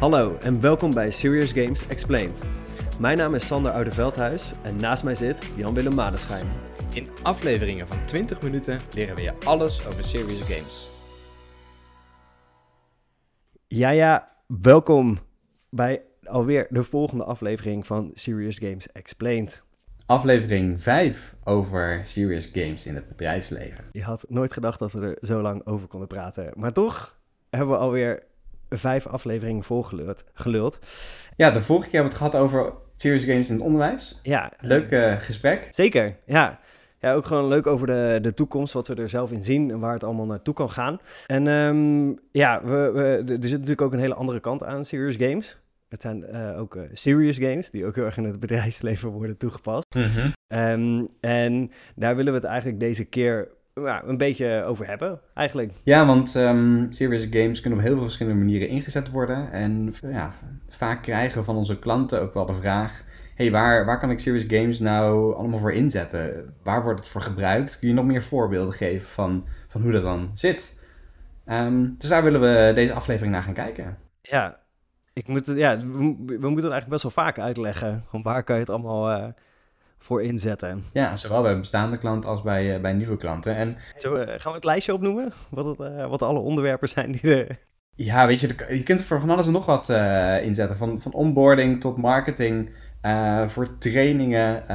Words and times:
Hallo 0.00 0.36
en 0.36 0.60
welkom 0.60 0.94
bij 0.94 1.10
Serious 1.10 1.52
Games 1.52 1.86
Explained. 1.86 2.42
Mijn 3.00 3.16
naam 3.16 3.34
is 3.34 3.46
Sander 3.46 3.72
Oudeveldhuis 3.72 4.52
en 4.62 4.76
naast 4.76 5.04
mij 5.04 5.14
zit 5.14 5.36
Jan-Willem 5.56 5.94
Madenschijn. 5.94 6.46
In 6.94 7.08
afleveringen 7.22 7.88
van 7.88 8.06
20 8.06 8.42
minuten 8.42 8.80
leren 8.94 9.14
we 9.14 9.22
je 9.22 9.32
alles 9.44 9.86
over 9.86 10.04
serious 10.04 10.40
games. 10.42 10.88
Ja, 13.66 13.90
ja, 13.90 14.36
welkom 14.46 15.18
bij 15.70 16.02
alweer 16.24 16.66
de 16.70 16.82
volgende 16.82 17.24
aflevering 17.24 17.86
van 17.86 18.10
Serious 18.14 18.58
Games 18.58 18.92
Explained. 18.92 19.64
Aflevering 20.06 20.82
5 20.82 21.34
over 21.44 22.00
serious 22.04 22.50
games 22.52 22.86
in 22.86 22.94
het 22.94 23.08
bedrijfsleven. 23.08 23.84
Je 23.90 24.02
had 24.02 24.24
nooit 24.28 24.52
gedacht 24.52 24.78
dat 24.78 24.92
we 24.92 25.00
er 25.00 25.26
zo 25.26 25.40
lang 25.40 25.66
over 25.66 25.86
konden 25.88 26.08
praten, 26.08 26.52
maar 26.56 26.72
toch 26.72 27.18
hebben 27.50 27.68
we 27.68 27.76
alweer 27.76 28.28
vijf 28.70 29.06
afleveringen 29.06 29.62
volgeluld. 29.62 30.24
Geluld. 30.34 30.78
Ja, 31.36 31.50
de 31.50 31.62
vorige 31.62 31.90
keer 31.90 32.00
hebben 32.00 32.18
we 32.18 32.24
het 32.24 32.32
gehad 32.32 32.46
over 32.46 32.72
serious 32.96 33.24
games 33.24 33.48
in 33.48 33.54
het 33.54 33.64
onderwijs. 33.64 34.20
Ja, 34.22 34.52
Leuk 34.60 34.90
eh, 34.90 35.20
gesprek. 35.20 35.68
Zeker, 35.70 36.16
ja. 36.24 36.60
Ja, 36.98 37.14
ook 37.14 37.26
gewoon 37.26 37.48
leuk 37.48 37.66
over 37.66 37.86
de, 37.86 38.18
de 38.22 38.34
toekomst, 38.34 38.72
wat 38.72 38.86
we 38.86 38.94
er 38.94 39.08
zelf 39.08 39.32
in 39.32 39.44
zien 39.44 39.70
en 39.70 39.78
waar 39.78 39.92
het 39.92 40.04
allemaal 40.04 40.26
naartoe 40.26 40.54
kan 40.54 40.70
gaan. 40.70 40.98
En 41.26 41.46
ehm, 41.46 42.08
ja, 42.32 42.64
we, 42.64 42.90
we, 42.94 43.24
er 43.26 43.48
zit 43.48 43.50
natuurlijk 43.50 43.80
ook 43.80 43.92
een 43.92 43.98
hele 43.98 44.14
andere 44.14 44.40
kant 44.40 44.64
aan 44.64 44.84
serious 44.84 45.16
games. 45.16 45.58
Het 45.88 46.02
zijn 46.02 46.24
eh, 46.24 46.60
ook 46.60 46.76
eh, 46.76 46.82
serious 46.92 47.38
games, 47.38 47.70
die 47.70 47.86
ook 47.86 47.94
heel 47.94 48.04
erg 48.04 48.16
in 48.16 48.24
het 48.24 48.40
bedrijfsleven 48.40 49.08
worden 49.08 49.36
toegepast. 49.36 49.96
Ehm, 50.46 51.04
en 51.20 51.70
daar 51.94 52.16
willen 52.16 52.32
we 52.32 52.38
het 52.38 52.48
eigenlijk 52.48 52.80
deze 52.80 53.04
keer 53.04 53.48
ja, 53.74 54.04
een 54.04 54.16
beetje 54.16 54.64
over 54.64 54.86
hebben, 54.86 55.20
eigenlijk. 55.34 55.72
Ja, 55.82 56.06
want 56.06 56.36
ehm, 56.36 56.86
serious 56.90 57.26
games 57.30 57.60
kunnen 57.60 57.78
op 57.78 57.84
heel 57.84 57.94
veel 57.94 58.02
verschillende 58.02 58.38
manieren 58.38 58.68
ingezet 58.68 59.10
worden. 59.10 59.52
En 59.52 59.94
ja, 60.02 60.30
vaak 60.66 61.02
krijgen 61.02 61.38
we 61.38 61.44
van 61.44 61.56
onze 61.56 61.78
klanten 61.78 62.20
ook 62.20 62.34
wel 62.34 62.46
de 62.46 62.54
vraag: 62.54 63.04
hey, 63.34 63.50
waar, 63.50 63.84
waar 63.84 64.00
kan 64.00 64.10
ik 64.10 64.18
serious 64.18 64.44
games 64.48 64.78
nou 64.78 65.34
allemaal 65.34 65.58
voor 65.58 65.72
inzetten? 65.72 66.54
Waar 66.62 66.82
wordt 66.82 67.00
het 67.00 67.08
voor 67.08 67.22
gebruikt? 67.22 67.78
Kun 67.78 67.88
je 67.88 67.94
nog 67.94 68.04
meer 68.04 68.22
voorbeelden 68.22 68.74
geven 68.74 69.08
van, 69.08 69.46
van 69.68 69.82
hoe 69.82 69.92
dat 69.92 70.02
dan 70.02 70.30
zit? 70.34 70.80
Ehm, 71.44 71.88
dus 71.98 72.08
daar 72.08 72.22
willen 72.22 72.40
we 72.40 72.72
deze 72.74 72.92
aflevering 72.92 73.32
naar 73.32 73.42
gaan 73.42 73.54
kijken. 73.54 73.98
Ja, 74.22 74.58
ik 75.12 75.28
moet 75.28 75.46
het, 75.46 75.56
ja 75.56 75.76
we, 75.76 75.86
we 75.86 76.48
moeten 76.48 76.48
het 76.48 76.54
eigenlijk 76.54 76.88
best 76.88 77.02
wel 77.02 77.24
vaak 77.24 77.38
uitleggen. 77.38 78.04
Van 78.08 78.22
waar 78.22 78.44
kan 78.44 78.54
je 78.54 78.60
het 78.60 78.70
allemaal 78.70 79.10
uh, 79.10 79.28
voor 80.00 80.22
inzetten? 80.22 80.84
Ja, 80.92 81.16
zowel 81.16 81.42
bij 81.42 81.58
bestaande 81.58 81.98
klanten 81.98 82.30
als 82.30 82.42
bij, 82.42 82.74
uh, 82.74 82.80
bij 82.80 82.92
nieuwe 82.92 83.16
klanten. 83.16 83.54
En, 83.54 83.76
Zo, 83.96 84.12
uh, 84.12 84.18
gaan 84.18 84.38
we 84.38 84.50
het 84.50 84.64
lijstje 84.64 84.94
opnoemen? 84.94 85.32
Wat, 85.50 85.64
het, 85.64 86.08
wat 86.08 86.22
alle 86.22 86.38
onderwerpen 86.38 86.88
zijn 86.88 87.12
die 87.12 87.44
er... 87.44 87.58
Ja, 87.94 88.26
weet 88.26 88.40
je, 88.40 88.54
je 88.68 88.82
kunt 88.82 89.00
er 89.00 89.06
voor 89.06 89.20
van 89.20 89.30
alles 89.30 89.46
en 89.46 89.52
nog 89.52 89.66
wat 89.66 89.88
inzetten. 90.42 90.76
Van, 90.76 91.00
van 91.00 91.12
onboarding 91.12 91.80
tot 91.80 91.96
marketing... 91.96 92.70
Voor 93.46 93.78
trainingen, 93.78 94.68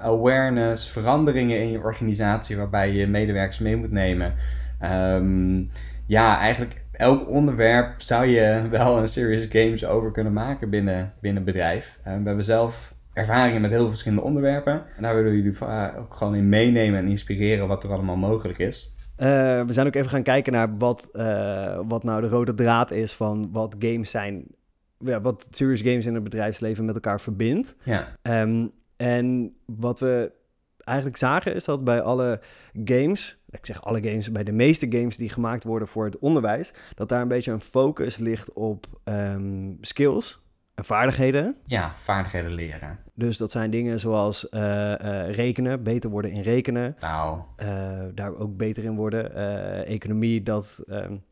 awareness, 0.00 0.90
veranderingen 0.90 1.60
in 1.60 1.70
je 1.70 1.82
organisatie 1.82 2.56
waarbij 2.56 2.92
je 2.92 3.06
medewerkers 3.06 3.58
mee 3.58 3.76
moet 3.76 3.90
nemen. 3.90 4.34
Um, 4.82 5.70
ja, 6.06 6.38
eigenlijk 6.38 6.82
elk 6.92 7.28
onderwerp 7.28 8.00
zou 8.00 8.26
je 8.26 8.62
wel 8.70 8.98
een 8.98 9.08
serious 9.08 9.46
games 9.48 9.84
over 9.84 10.10
kunnen 10.10 10.32
maken 10.32 10.70
binnen, 10.70 11.12
binnen 11.20 11.44
bedrijf. 11.44 11.98
Uh, 11.98 12.04
we 12.04 12.26
hebben 12.26 12.44
zelf 12.44 12.94
ervaringen 13.12 13.60
met 13.60 13.70
heel 13.70 13.80
veel 13.80 13.88
verschillende 13.88 14.24
onderwerpen. 14.24 14.72
En 14.96 15.02
daar 15.02 15.14
willen 15.14 15.30
we 15.30 15.36
jullie 15.36 15.96
ook 15.98 16.14
gewoon 16.14 16.34
in 16.34 16.48
meenemen 16.48 16.98
en 16.98 17.08
inspireren 17.08 17.68
wat 17.68 17.84
er 17.84 17.92
allemaal 17.92 18.16
mogelijk 18.16 18.58
is. 18.58 18.92
we 19.16 19.66
zijn 19.68 19.86
ook 19.86 19.94
even 19.94 20.10
gaan 20.10 20.22
kijken 20.22 20.52
naar 20.52 20.76
wat, 20.78 21.08
wat 21.86 22.02
nou 22.04 22.20
de 22.20 22.28
rode 22.28 22.54
draad 22.54 22.90
is 22.90 23.12
van 23.12 23.48
wat 23.52 23.76
games 23.78 24.10
zijn 24.10 24.46
ja, 25.04 25.20
wat 25.20 25.48
serious 25.50 25.80
games 25.80 26.06
in 26.06 26.14
het 26.14 26.24
bedrijfsleven 26.24 26.84
met 26.84 26.94
elkaar 26.94 27.20
verbindt. 27.20 27.76
Ja. 27.82 28.16
Um, 28.22 28.72
en 28.96 29.54
wat 29.64 30.00
we 30.00 30.32
eigenlijk 30.84 31.18
zagen 31.18 31.54
is 31.54 31.64
dat 31.64 31.84
bij 31.84 32.00
alle 32.00 32.40
games, 32.84 33.38
ik 33.50 33.66
zeg 33.66 33.84
alle 33.84 34.02
games, 34.02 34.32
bij 34.32 34.44
de 34.44 34.52
meeste 34.52 34.86
games 34.90 35.16
die 35.16 35.28
gemaakt 35.28 35.64
worden 35.64 35.88
voor 35.88 36.04
het 36.04 36.18
onderwijs, 36.18 36.72
dat 36.94 37.08
daar 37.08 37.22
een 37.22 37.28
beetje 37.28 37.52
een 37.52 37.60
focus 37.60 38.16
ligt 38.16 38.52
op 38.52 38.86
um, 39.04 39.78
skills 39.80 40.40
en 40.82 40.88
vaardigheden. 40.88 41.56
Ja, 41.66 41.92
vaardigheden 41.96 42.52
leren. 42.52 42.98
Dus 43.14 43.36
dat 43.36 43.50
zijn 43.50 43.70
dingen 43.70 44.00
zoals 44.00 44.46
uh, 44.50 44.60
uh, 44.60 45.30
rekenen, 45.30 45.82
beter 45.82 46.10
worden 46.10 46.30
in 46.30 46.42
rekenen. 46.42 46.96
Nou. 47.00 47.40
Uh, 47.56 47.68
daar 48.14 48.36
ook 48.36 48.56
beter 48.56 48.84
in 48.84 48.94
worden. 48.94 49.34
economie, 49.86 50.42
dat 50.42 50.82
um, 50.88 51.22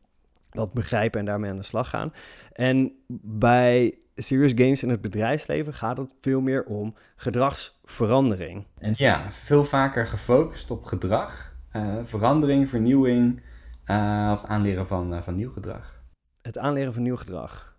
dat 0.51 0.73
begrijpen 0.73 1.19
en 1.19 1.25
daarmee 1.25 1.49
aan 1.49 1.57
de 1.57 1.63
slag 1.63 1.89
gaan. 1.89 2.13
En 2.53 2.91
bij 3.23 3.97
serious 4.15 4.51
games 4.55 4.83
in 4.83 4.89
het 4.89 5.01
bedrijfsleven 5.01 5.73
gaat 5.73 5.97
het 5.97 6.13
veel 6.21 6.41
meer 6.41 6.63
om 6.63 6.95
gedragsverandering. 7.15 8.65
En 8.77 8.93
ja, 8.97 9.31
veel 9.31 9.63
vaker 9.65 10.07
gefocust 10.07 10.71
op 10.71 10.85
gedrag, 10.85 11.55
uh, 11.73 11.95
verandering, 12.03 12.69
vernieuwing 12.69 13.41
uh, 13.85 14.29
of 14.33 14.41
het 14.41 14.49
aanleren 14.49 14.87
van, 14.87 15.13
uh, 15.13 15.21
van 15.21 15.35
nieuw 15.35 15.51
gedrag. 15.51 16.03
Het 16.41 16.57
aanleren 16.57 16.93
van 16.93 17.03
nieuw 17.03 17.17
gedrag. 17.17 17.70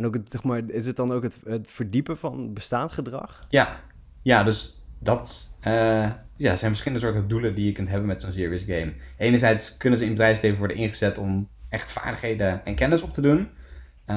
En 0.00 0.06
ook 0.06 0.14
het, 0.14 0.30
zeg 0.30 0.42
maar, 0.42 0.62
is 0.66 0.86
het 0.86 0.96
dan 0.96 1.12
ook 1.12 1.22
het, 1.22 1.38
het 1.44 1.68
verdiepen 1.68 2.18
van 2.18 2.52
bestaand 2.52 2.92
gedrag? 2.92 3.46
Ja, 3.48 3.80
ja 4.22 4.42
dus 4.42 4.84
dat 4.98 5.54
ja, 6.36 6.56
zijn 6.56 6.70
verschillende 6.70 7.04
soorten 7.04 7.28
doelen 7.28 7.54
die 7.54 7.66
je 7.66 7.72
kunt 7.72 7.88
hebben 7.88 8.06
met 8.06 8.22
zo'n 8.22 8.32
serious 8.32 8.62
game. 8.62 8.92
Enerzijds 9.16 9.76
kunnen 9.76 9.98
ze 9.98 10.04
in 10.04 10.10
het 10.10 10.18
bedrijfsleven 10.18 10.58
worden 10.58 10.76
ingezet 10.76 11.18
om 11.18 11.48
echt 11.68 11.92
vaardigheden 11.92 12.64
en 12.64 12.74
kennis 12.74 13.02
op 13.02 13.12
te 13.12 13.20
doen. 13.20 13.38
Uh, 13.38 13.46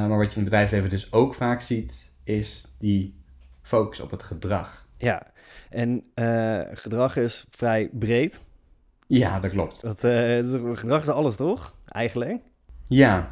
maar 0.08 0.18
wat 0.18 0.34
je 0.34 0.40
in 0.40 0.42
het 0.42 0.44
bedrijfsleven 0.44 0.90
dus 0.90 1.14
ook 1.14 1.34
vaak 1.34 1.62
ziet, 1.62 2.12
is 2.24 2.76
die 2.80 3.16
focus 3.62 4.00
op 4.00 4.12
het 4.12 4.24
gedrag. 4.24 4.86
Ja, 4.98 5.32
en 5.70 6.04
uh, 6.16 6.62
gedrag 6.74 7.18
is 7.18 7.46
vrij 7.50 7.90
breed. 7.92 8.42
Ja, 9.08 9.40
dat 9.40 9.52
klopt. 9.52 9.82
Dat, 9.82 10.00
gedrag 10.80 11.02
is 11.02 11.10
alles, 11.10 11.36
toch? 11.36 11.76
Eigenlijk. 11.88 12.42
Ja. 12.88 13.32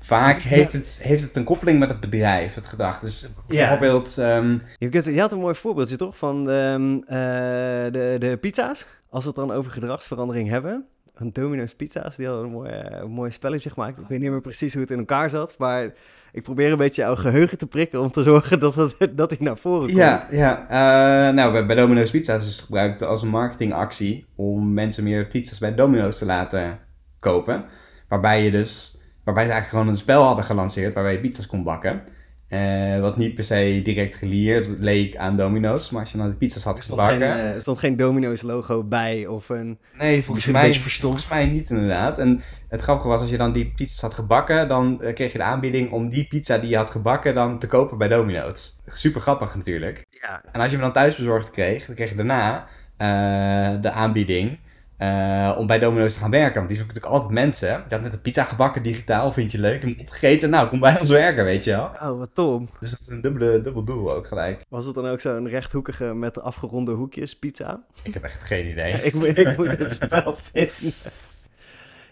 Vaak 0.00 0.40
heeft 0.40 0.72
het, 0.72 1.00
heeft 1.02 1.22
het 1.22 1.36
een 1.36 1.44
koppeling 1.44 1.78
met 1.78 1.88
het 1.88 2.00
bedrijf, 2.00 2.54
het 2.54 2.66
gedrag. 2.66 3.00
Dus 3.00 3.28
bijvoorbeeld... 3.46 4.14
Ja. 4.14 4.36
Um... 4.36 4.62
Je, 4.78 5.20
had 5.20 5.32
een 5.32 5.38
mooi 5.38 5.54
voorbeeldje, 5.54 5.96
toch? 5.96 6.16
Van 6.16 6.48
um, 6.48 7.00
de, 7.00 8.16
de 8.18 8.38
pizza's. 8.40 8.86
Als 9.10 9.22
we 9.22 9.28
het 9.28 9.38
dan 9.38 9.52
over 9.52 9.70
gedragsverandering 9.70 10.48
hebben 10.48 10.86
van 11.16 11.30
Domino's 11.32 11.74
Pizza's. 11.74 12.16
Die 12.16 12.26
hadden 12.26 12.44
een 12.44 12.52
mooi, 12.52 12.70
een 12.70 13.10
mooi 13.10 13.30
spelletje 13.30 13.70
gemaakt. 13.70 13.98
Ik 13.98 14.08
weet 14.08 14.20
niet 14.20 14.30
meer 14.30 14.40
precies 14.40 14.72
hoe 14.72 14.82
het 14.82 14.90
in 14.90 14.98
elkaar 14.98 15.30
zat. 15.30 15.54
Maar 15.58 15.92
ik 16.32 16.42
probeer 16.42 16.72
een 16.72 16.78
beetje 16.78 17.02
jouw 17.02 17.16
geheugen 17.16 17.58
te 17.58 17.66
prikken 17.66 18.00
om 18.00 18.10
te 18.10 18.22
zorgen 18.22 18.58
dat, 18.58 18.74
het, 18.74 18.96
dat 19.18 19.30
hij 19.30 19.38
naar 19.40 19.58
voren 19.58 19.86
komt. 19.86 19.98
Ja, 19.98 20.26
ja. 20.30 20.62
Uh, 20.62 21.34
nou, 21.34 21.52
bij, 21.52 21.66
bij 21.66 21.76
Domino's 21.76 22.10
Pizza's 22.10 22.46
is 22.46 22.56
het 22.56 22.64
gebruikt 22.64 23.02
als 23.02 23.22
een 23.22 23.28
marketingactie 23.28 24.26
om 24.34 24.72
mensen 24.72 25.04
meer 25.04 25.26
pizza's 25.26 25.58
bij 25.58 25.74
Domino's 25.74 26.18
te 26.18 26.24
laten 26.24 26.78
kopen. 27.18 27.64
Waarbij 28.08 28.44
je 28.44 28.50
dus, 28.50 28.95
waarbij 29.26 29.44
ze 29.44 29.50
eigenlijk 29.50 29.68
gewoon 29.68 29.88
een 29.88 30.02
spel 30.02 30.22
hadden 30.22 30.44
gelanceerd 30.44 30.94
waarbij 30.94 31.12
je 31.12 31.20
pizza's 31.20 31.46
kon 31.46 31.62
bakken. 31.62 32.02
Uh, 32.48 33.00
wat 33.00 33.16
niet 33.16 33.34
per 33.34 33.44
se 33.44 33.80
direct 33.84 34.14
gelieerd 34.14 34.68
leek 34.78 35.16
aan 35.16 35.36
Domino's, 35.36 35.90
maar 35.90 36.00
als 36.00 36.12
je 36.12 36.18
dan 36.18 36.28
de 36.28 36.34
pizza's 36.34 36.64
had 36.64 36.84
gebakken... 36.84 37.28
Er 37.28 37.54
uh, 37.54 37.60
stond 37.60 37.78
geen 37.78 37.96
Domino's 37.96 38.42
logo 38.42 38.84
bij 38.84 39.26
of 39.26 39.48
een... 39.48 39.78
Nee, 39.98 40.24
volgens 40.24 40.46
mij, 40.46 40.74
volgens 40.74 41.28
mij 41.28 41.46
niet 41.46 41.70
inderdaad. 41.70 42.18
En 42.18 42.40
het 42.68 42.80
grappige 42.80 43.08
was, 43.08 43.20
als 43.20 43.30
je 43.30 43.36
dan 43.36 43.52
die 43.52 43.72
pizza's 43.76 44.00
had 44.00 44.14
gebakken, 44.14 44.68
dan 44.68 44.98
uh, 45.00 45.14
kreeg 45.14 45.32
je 45.32 45.38
de 45.38 45.44
aanbieding 45.44 45.90
om 45.90 46.08
die 46.08 46.26
pizza 46.26 46.58
die 46.58 46.70
je 46.70 46.76
had 46.76 46.90
gebakken 46.90 47.34
dan 47.34 47.58
te 47.58 47.66
kopen 47.66 47.98
bij 47.98 48.08
Domino's. 48.08 48.80
Super 48.86 49.20
grappig 49.20 49.54
natuurlijk. 49.54 50.06
Ja. 50.10 50.42
En 50.52 50.60
als 50.60 50.70
je 50.70 50.76
hem 50.76 50.84
dan 50.84 50.92
thuis 50.92 51.16
bezorgd 51.16 51.50
kreeg, 51.50 51.86
dan 51.86 51.94
kreeg 51.94 52.10
je 52.10 52.16
daarna 52.16 52.66
de 53.80 53.90
aanbieding 53.90 54.58
uh, 54.98 55.54
om 55.58 55.66
bij 55.66 55.78
Domino's 55.78 56.14
te 56.14 56.18
gaan 56.18 56.30
werken. 56.30 56.54
Want 56.54 56.68
die 56.68 56.76
zoeken 56.76 56.94
natuurlijk 56.94 57.22
altijd 57.22 57.40
mensen. 57.44 57.68
Je 57.68 57.94
had 57.94 58.02
net 58.02 58.12
een 58.12 58.20
pizza 58.20 58.44
gebakken 58.44 58.82
digitaal, 58.82 59.32
vind 59.32 59.52
je 59.52 59.60
leuk. 59.60 59.82
En 59.82 60.00
opgegeten, 60.00 60.50
nou, 60.50 60.68
kom 60.68 60.80
bij 60.80 60.98
ons 61.00 61.08
werken, 61.08 61.44
weet 61.44 61.64
je 61.64 61.70
wel. 61.70 62.10
Oh, 62.10 62.18
wat 62.18 62.30
tom. 62.32 62.68
Dus 62.80 62.90
dat 62.90 63.00
is 63.00 63.08
een 63.08 63.20
dubbele, 63.20 63.60
dubbel 63.60 63.84
doel 63.84 64.12
ook 64.12 64.26
gelijk. 64.26 64.64
Was 64.68 64.86
het 64.86 64.94
dan 64.94 65.06
ook 65.06 65.20
zo'n 65.20 65.48
rechthoekige 65.48 66.04
met 66.04 66.40
afgeronde 66.40 66.92
hoekjes 66.92 67.38
pizza? 67.38 67.82
Ik 68.02 68.14
heb 68.14 68.22
echt 68.22 68.42
geen 68.42 68.66
idee. 68.66 68.92
ik, 69.08 69.14
moet, 69.14 69.38
ik 69.38 69.56
moet 69.56 69.78
het 69.78 69.94
spel 69.94 70.36
vinden. 70.52 70.94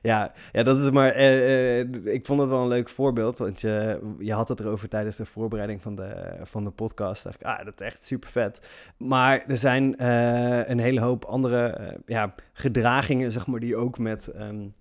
Ja, 0.04 0.32
ja, 0.52 0.62
dat 0.62 0.80
is 0.80 0.90
maar. 0.90 1.16
Uh, 1.16 1.78
uh, 1.78 2.14
ik 2.14 2.26
vond 2.26 2.40
het 2.40 2.48
wel 2.48 2.62
een 2.62 2.68
leuk 2.68 2.88
voorbeeld. 2.88 3.38
Want 3.38 3.60
je, 3.60 4.00
je 4.18 4.32
had 4.32 4.48
het 4.48 4.60
erover 4.60 4.88
tijdens 4.88 5.16
de 5.16 5.24
voorbereiding 5.24 5.82
van 5.82 5.96
de, 5.96 6.36
van 6.42 6.64
de 6.64 6.70
podcast. 6.70 7.24
Dacht 7.24 7.40
ik, 7.40 7.46
ah, 7.46 7.64
dat 7.64 7.80
is 7.80 7.86
echt 7.86 8.04
super 8.04 8.30
vet. 8.30 8.60
Maar 8.96 9.44
er 9.46 9.56
zijn 9.56 9.94
uh, 10.00 10.68
een 10.68 10.78
hele 10.78 11.00
hoop 11.00 11.24
andere 11.24 11.78
ja, 12.06 12.34
gedragingen, 12.52 13.30
zeg 13.32 13.46
maar, 13.46 13.60
die 13.60 13.76
ook 13.76 13.98
met 13.98 14.32
um, 14.36 14.74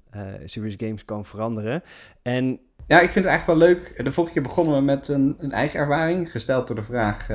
Serious 0.45 0.75
Games 0.77 1.05
kan 1.05 1.25
veranderen. 1.25 1.83
En. 2.21 2.59
Ja, 2.87 2.99
ik 2.99 3.11
vind 3.11 3.25
het 3.25 3.33
eigenlijk 3.33 3.59
wel 3.59 3.67
leuk. 3.67 4.05
De 4.05 4.11
vorige 4.11 4.33
keer 4.33 4.41
begonnen 4.43 4.75
we 4.75 4.81
met 4.81 5.07
een, 5.07 5.35
een 5.37 5.51
eigen 5.51 5.79
ervaring, 5.79 6.31
gesteld 6.31 6.67
door 6.67 6.75
de 6.75 6.83
vraag 6.83 7.25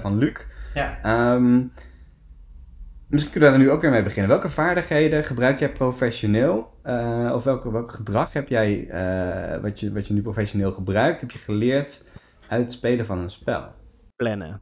van 0.00 0.18
Luc. 0.18 0.36
Ja. 0.74 1.34
Um, 1.34 1.72
misschien 3.06 3.32
kunnen 3.32 3.50
we 3.52 3.56
daar 3.56 3.66
nu 3.66 3.72
ook 3.72 3.80
weer 3.80 3.90
mee 3.90 4.02
beginnen. 4.02 4.30
Welke 4.30 4.48
vaardigheden 4.48 5.24
gebruik 5.24 5.58
jij 5.58 5.72
professioneel? 5.72 6.78
Uh, 6.84 7.32
of 7.34 7.44
welke, 7.44 7.72
welk 7.72 7.92
gedrag 7.92 8.32
heb 8.32 8.48
jij, 8.48 8.86
uh, 9.54 9.62
wat, 9.62 9.80
je, 9.80 9.92
wat 9.92 10.06
je 10.06 10.14
nu 10.14 10.22
professioneel 10.22 10.72
gebruikt, 10.72 11.20
heb 11.20 11.30
je 11.30 11.38
geleerd 11.38 12.04
uit 12.48 12.62
het 12.62 12.72
spelen 12.72 13.06
van 13.06 13.18
een 13.18 13.30
spel? 13.30 13.72
Plannen. 14.16 14.60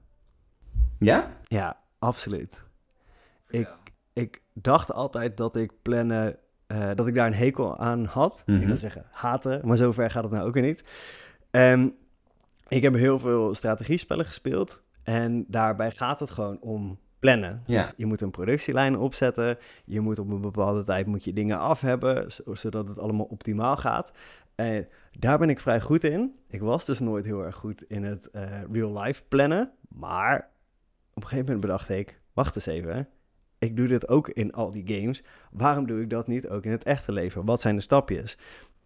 Ja? 0.99 1.37
Ja, 1.43 1.77
absoluut. 1.99 2.63
Ik, 3.49 3.69
ik 4.13 4.43
dacht 4.53 4.93
altijd 4.93 5.37
dat 5.37 5.57
ik 5.57 5.73
plannen, 5.83 6.37
uh, 6.67 6.91
dat 6.95 7.07
ik 7.07 7.15
daar 7.15 7.27
een 7.27 7.35
hekel 7.35 7.79
aan 7.79 8.05
had. 8.05 8.43
Mm 8.47 8.55
-hmm. 8.55 8.63
Ik 8.63 8.69
wil 8.69 8.79
zeggen 8.79 9.05
haten, 9.11 9.61
maar 9.65 9.77
zover 9.77 10.11
gaat 10.11 10.23
het 10.23 10.33
nou 10.33 10.47
ook 10.47 10.55
weer 10.55 10.63
niet. 10.63 10.85
Um, 11.51 11.95
ik 12.69 12.83
heb 12.83 12.95
heel 12.95 13.19
veel 13.19 13.55
strategiespellen 13.55 14.25
gespeeld. 14.25 14.83
En 15.03 15.45
daarbij 15.49 15.91
gaat 15.91 16.21
het 16.21 16.31
gewoon 16.31 16.61
om 16.61 16.99
plannen. 17.23 17.63
Ja. 17.67 17.93
Je 17.97 18.07
moet 18.07 18.21
een 18.21 18.31
productielijn 18.31 18.99
opzetten. 18.99 19.59
Je 19.85 20.01
moet 20.01 20.19
op 20.19 20.31
een 20.31 20.41
bepaalde 20.41 20.85
tijd 20.85 21.07
moet 21.07 21.25
je 21.25 21.33
dingen 21.33 21.59
af 21.59 21.81
hebben, 21.81 22.33
zodat 22.53 22.89
het 22.89 22.99
allemaal 22.99 23.27
optimaal 23.27 23.77
gaat. 23.77 24.13
En 24.55 24.89
daar 25.19 25.39
ben 25.39 25.51
ik 25.51 25.61
vrij 25.61 25.81
goed 25.81 26.05
in. 26.05 26.35
Ik 26.49 26.61
was 26.61 26.85
dus 26.85 27.01
nooit 27.01 27.25
heel 27.25 27.45
erg 27.45 27.57
goed 27.57 27.83
in 27.83 28.05
het 28.05 28.29
uh, 28.33 28.43
real-life 28.73 29.23
plannen. 29.29 29.71
Maar 29.89 30.49
op 31.15 31.23
een 31.23 31.29
gegeven 31.29 31.45
moment 31.45 31.61
bedacht 31.61 31.89
ik, 31.89 32.21
wacht 32.33 32.55
eens 32.55 32.67
even. 32.67 33.09
Ik 33.59 33.77
doe 33.77 33.87
dit 33.87 34.09
ook 34.09 34.29
in 34.29 34.53
al 34.53 34.71
die 34.71 34.95
games. 34.95 35.25
Waarom 35.51 35.87
doe 35.87 36.01
ik 36.01 36.11
dat 36.11 36.27
niet 36.27 36.49
ook 36.49 36.65
in 36.65 36.71
het 36.71 36.85
echte 36.85 37.13
leven? 37.13 37.45
Wat 37.45 37.61
zijn 37.61 37.77
de 37.77 37.83
stapjes? 37.83 38.39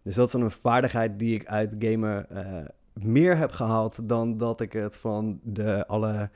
Dus 0.03 0.15
dat 0.15 0.25
is 0.25 0.31
dan 0.31 0.41
een 0.41 0.51
vaardigheid 0.51 1.19
die 1.19 1.35
ik 1.35 1.45
uit 1.45 1.75
gamen 1.79 2.27
uh, 2.31 2.65
meer 2.93 3.37
heb 3.37 3.51
gehaald 3.51 4.09
dan 4.09 4.37
dat 4.37 4.61
ik 4.61 4.73
het 4.73 4.97
van 4.97 5.39
de 5.43 5.87
alle 5.87 6.29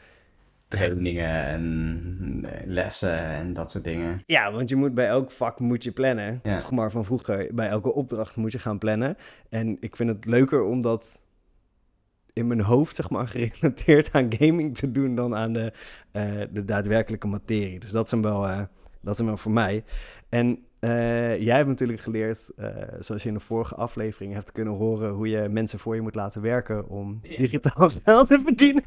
trainingen 0.71 1.45
en 1.45 2.45
lessen 2.65 3.19
en 3.19 3.53
dat 3.53 3.71
soort 3.71 3.83
dingen. 3.83 4.23
Ja, 4.25 4.51
want 4.51 4.69
je 4.69 4.75
moet 4.75 4.93
bij 4.93 5.07
elk 5.07 5.31
vak 5.31 5.59
moet 5.59 5.83
je 5.83 5.91
plannen. 5.91 6.39
Ja. 6.43 6.61
Maar 6.71 6.91
van 6.91 7.05
vroeger, 7.05 7.47
bij 7.53 7.67
elke 7.67 7.93
opdracht 7.93 8.35
moet 8.35 8.51
je 8.51 8.59
gaan 8.59 8.77
plannen. 8.77 9.17
En 9.49 9.77
ik 9.79 9.95
vind 9.95 10.09
het 10.09 10.25
leuker 10.25 10.63
om 10.63 10.81
dat 10.81 11.19
in 12.33 12.47
mijn 12.47 12.61
hoofd, 12.61 12.95
zeg 12.95 13.09
maar, 13.09 13.27
gerelateerd 13.35 14.11
aan 14.11 14.33
gaming 14.33 14.77
te 14.77 14.91
doen 14.91 15.15
dan 15.15 15.35
aan 15.35 15.53
de, 15.53 15.73
uh, 16.13 16.41
de 16.51 16.65
daadwerkelijke 16.65 17.27
materie. 17.27 17.79
Dus 17.79 17.91
dat 17.91 18.11
hem 18.11 18.21
wel, 18.21 18.47
uh, 18.47 18.61
dat 19.01 19.13
is 19.13 19.17
hem 19.17 19.27
wel 19.27 19.37
voor 19.37 19.51
mij. 19.51 19.83
En 20.29 20.59
uh, 20.81 21.41
jij 21.41 21.55
hebt 21.55 21.67
natuurlijk 21.67 22.01
geleerd, 22.01 22.39
uh, 22.59 22.67
zoals 22.99 23.23
je 23.23 23.27
in 23.27 23.33
de 23.33 23.39
vorige 23.39 23.75
aflevering 23.75 24.33
hebt 24.33 24.51
kunnen 24.51 24.73
horen, 24.73 25.11
hoe 25.11 25.29
je 25.29 25.49
mensen 25.49 25.79
voor 25.79 25.95
je 25.95 26.01
moet 26.01 26.15
laten 26.15 26.41
werken 26.41 26.89
om 26.89 27.19
digitaal 27.21 27.89
geld 28.03 28.27
te 28.27 28.41
verdienen. 28.43 28.83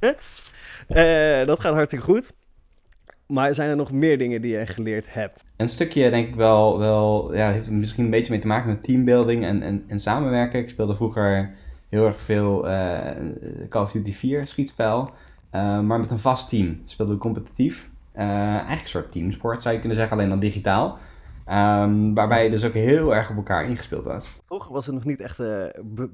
Uh, 0.88 1.46
dat 1.46 1.60
gaat 1.60 1.74
hartstikke 1.74 2.04
goed. 2.04 2.32
Maar 3.26 3.54
zijn 3.54 3.70
er 3.70 3.76
nog 3.76 3.92
meer 3.92 4.18
dingen 4.18 4.42
die 4.42 4.58
je 4.58 4.66
geleerd 4.66 5.14
hebt? 5.14 5.44
Een 5.56 5.68
stukje 5.68 6.10
denk 6.10 6.28
ik 6.28 6.34
wel, 6.34 6.78
wel 6.78 7.34
ja, 7.34 7.50
heeft 7.50 7.70
misschien 7.70 8.04
een 8.04 8.10
beetje 8.10 8.32
mee 8.32 8.40
te 8.40 8.46
maken 8.46 8.68
met 8.68 8.82
teambuilding 8.84 9.44
en, 9.44 9.62
en, 9.62 9.84
en 9.88 10.00
samenwerken. 10.00 10.60
Ik 10.60 10.68
speelde 10.68 10.94
vroeger 10.94 11.54
heel 11.88 12.06
erg 12.06 12.20
veel 12.20 12.60
Call 13.68 13.82
of 13.82 13.90
Duty 13.92 14.12
4 14.12 14.46
schietspel, 14.46 15.10
maar 15.50 16.00
met 16.00 16.10
een 16.10 16.18
vast 16.18 16.48
team. 16.48 16.82
Speelde 16.84 17.16
competitief. 17.16 17.90
Uh, 18.16 18.22
eigenlijk 18.22 18.80
een 18.80 18.88
soort 18.88 19.12
teamsport 19.12 19.62
zou 19.62 19.74
je 19.74 19.80
kunnen 19.80 19.98
zeggen, 19.98 20.16
alleen 20.16 20.28
dan 20.28 20.38
digitaal. 20.38 20.98
Um, 21.48 22.14
waarbij 22.14 22.44
je 22.44 22.50
dus 22.50 22.64
ook 22.64 22.72
heel 22.72 23.14
erg 23.14 23.30
op 23.30 23.36
elkaar 23.36 23.68
ingespeeld 23.68 24.04
was. 24.04 24.42
Vroeger 24.46 24.72
was 24.72 24.86
het 24.86 24.94
nog 24.94 25.04
niet 25.04 25.20
echt, 25.20 25.40
uh, 25.40 25.46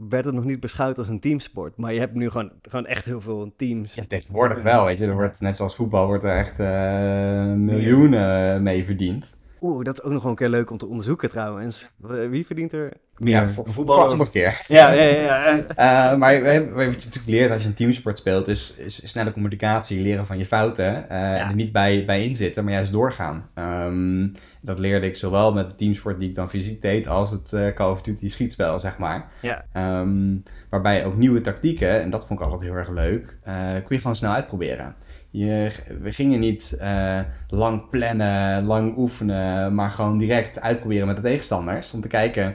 werd 0.09 0.25
het 0.25 0.35
nog 0.35 0.45
niet 0.45 0.61
beschouwd 0.61 0.99
als 0.99 1.09
een 1.09 1.21
teamsport. 1.21 1.77
Maar 1.77 1.93
je 1.93 1.99
hebt 1.99 2.15
nu 2.15 2.31
gewoon, 2.31 2.51
gewoon 2.63 2.87
echt 2.87 3.05
heel 3.05 3.21
veel 3.21 3.53
teams. 3.57 3.95
Ja, 3.95 4.05
tegenwoordig 4.09 4.63
wel, 4.63 4.85
weet 4.85 4.99
je. 4.99 5.07
Er 5.07 5.15
wordt, 5.15 5.41
net 5.41 5.57
zoals 5.57 5.77
voetbal 5.77 6.07
wordt 6.07 6.25
er 6.25 6.37
echt 6.37 6.61
uh, 6.61 7.55
miljoenen 7.55 8.63
mee 8.63 8.85
verdiend. 8.85 9.37
Oeh, 9.61 9.85
dat 9.85 9.95
is 9.95 10.03
ook 10.03 10.13
nog 10.13 10.23
wel 10.23 10.31
een 10.31 10.37
keer 10.37 10.49
leuk 10.49 10.71
om 10.71 10.79
te 10.79 10.87
onderzoeken 10.87 11.31
trouwens. 11.31 11.91
Wie 12.31 12.47
verdient 12.47 12.73
er? 12.73 12.93
Ja, 13.29 13.49
voor, 13.49 13.65
voetbal 13.69 14.17
nog 14.17 14.27
een 14.27 14.31
keer. 14.31 14.65
Ja, 14.67 14.93
ja, 14.93 15.03
ja. 15.03 15.49
ja. 15.77 16.13
uh, 16.13 16.19
maar 16.21 16.43
wat 16.43 16.85
je 16.85 16.91
natuurlijk 16.91 17.27
leert 17.27 17.51
als 17.51 17.63
je 17.63 17.69
een 17.69 17.75
teamsport 17.75 18.19
speelt, 18.19 18.49
is, 18.49 18.75
is 18.79 19.09
snelle 19.09 19.33
communicatie, 19.33 20.01
leren 20.01 20.27
van 20.27 20.39
je 20.39 20.47
fouten. 20.47 20.95
Uh, 20.95 21.09
ja. 21.09 21.37
En 21.37 21.49
er 21.49 21.55
niet 21.55 21.73
bij, 21.73 22.05
bij 22.05 22.25
inzitten, 22.25 22.65
maar 22.65 22.73
juist 22.73 22.93
doorgaan. 22.93 23.49
Um, 23.55 24.33
dat 24.61 24.79
leerde 24.79 25.07
ik 25.07 25.17
zowel 25.17 25.53
met 25.53 25.67
de 25.67 25.75
teamsport 25.75 26.19
die 26.19 26.29
ik 26.29 26.35
dan 26.35 26.49
fysiek 26.49 26.83
deed, 26.83 27.07
als 27.07 27.31
het 27.31 27.53
uh, 27.53 27.75
Call 27.75 27.91
of 27.91 28.03
Duty 28.03 28.29
schietspel, 28.29 28.79
zeg 28.79 28.99
maar. 28.99 29.29
Ja. 29.43 29.65
Um, 30.01 30.43
waarbij 30.71 31.05
ook 31.05 31.17
nieuwe 31.17 31.41
tactieken, 31.41 32.01
en 32.03 32.11
dat 32.11 32.27
vond 32.27 32.41
ik 32.41 32.45
altijd 32.45 32.63
heel 32.63 32.79
erg 32.79 32.91
leuk, 32.91 33.39
kun 33.85 33.97
je 33.97 34.01
van 34.01 34.17
snel 34.17 34.33
uitproberen. 34.33 34.95
Je, 35.31 35.71
we 36.01 36.13
gingen 36.13 36.41
niet 36.41 36.79
uh, 36.81 37.21
lang 37.49 37.91
plannen, 37.91 38.65
lang 38.65 38.97
oefenen, 38.97 39.75
maar 39.75 39.91
gewoon 39.91 40.19
direct 40.19 40.61
uitproberen 40.61 41.07
met 41.07 41.17
de 41.17 41.23
tegenstanders. 41.23 41.93
Om 41.93 42.01
te 42.01 42.09
kijken 42.09 42.55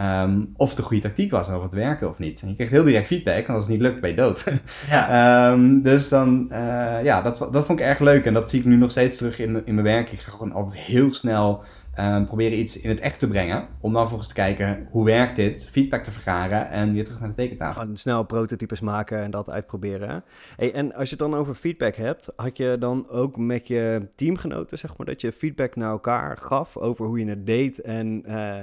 um, 0.00 0.52
of 0.56 0.70
het 0.70 0.78
een 0.78 0.84
goede 0.84 1.02
tactiek 1.02 1.30
was 1.30 1.48
en 1.48 1.54
of 1.54 1.62
het 1.62 1.74
werkte 1.74 2.08
of 2.08 2.18
niet. 2.18 2.42
En 2.42 2.48
je 2.48 2.54
kreeg 2.54 2.70
heel 2.70 2.84
direct 2.84 3.06
feedback, 3.06 3.46
en 3.46 3.54
als 3.54 3.62
het 3.62 3.72
niet 3.72 3.82
lukt 3.82 4.00
ben 4.00 4.10
je 4.10 4.16
dood. 4.16 4.44
Ja. 4.90 5.52
um, 5.52 5.82
dus 5.82 6.08
dan, 6.08 6.48
uh, 6.50 7.04
ja, 7.04 7.22
dat, 7.22 7.38
dat 7.38 7.66
vond 7.66 7.80
ik 7.80 7.86
erg 7.86 7.98
leuk. 7.98 8.24
En 8.24 8.34
dat 8.34 8.50
zie 8.50 8.60
ik 8.60 8.64
nu 8.64 8.76
nog 8.76 8.90
steeds 8.90 9.16
terug 9.16 9.38
in, 9.38 9.66
in 9.66 9.74
mijn 9.74 9.86
werk. 9.86 10.12
Ik 10.12 10.20
ga 10.20 10.30
gewoon 10.30 10.52
altijd 10.52 10.82
heel 10.82 11.14
snel 11.14 11.64
um, 11.98 12.26
proberen 12.26 12.58
iets 12.58 12.80
in 12.80 12.88
het 12.88 13.00
echt 13.00 13.18
te 13.18 13.28
brengen. 13.28 13.68
Om 13.80 13.92
dan 13.92 14.08
volgens 14.08 14.28
te 14.28 14.34
kijken, 14.34 14.88
hoe 14.90 15.04
werkt 15.04 15.36
dit? 15.36 15.68
Feedback 15.70 16.04
te 16.04 16.10
vergaren 16.10 16.70
en 16.70 16.92
weer 16.92 17.04
terug 17.04 17.20
naar 17.20 17.28
de 17.28 17.34
tekentafel. 17.34 17.80
Gewoon 17.80 17.96
snel 17.96 18.24
prototypes 18.24 18.80
maken 18.80 19.22
en 19.22 19.30
dat 19.30 19.50
uitproberen. 19.50 20.24
Hey, 20.56 20.72
en 20.72 20.94
als 20.94 21.10
je 21.10 21.16
het 21.16 21.30
dan 21.30 21.34
over 21.34 21.54
feedback 21.54 21.94
hebt, 21.94 22.28
had 22.36 22.56
je 22.56 22.76
dan 22.78 23.08
ook 23.08 23.36
met 23.36 23.66
je 23.66 24.08
teamgenoten, 24.14 24.78
zeg 24.78 24.96
maar, 24.96 25.06
dat 25.06 25.20
je 25.20 25.32
feedback 25.32 25.76
naar 25.76 25.90
elkaar 25.90 26.36
gaf 26.36 26.76
over 26.76 27.06
hoe 27.06 27.18
je 27.18 27.28
het 27.28 27.46
deed 27.46 27.80
en 27.80 28.22
uh, 28.26 28.56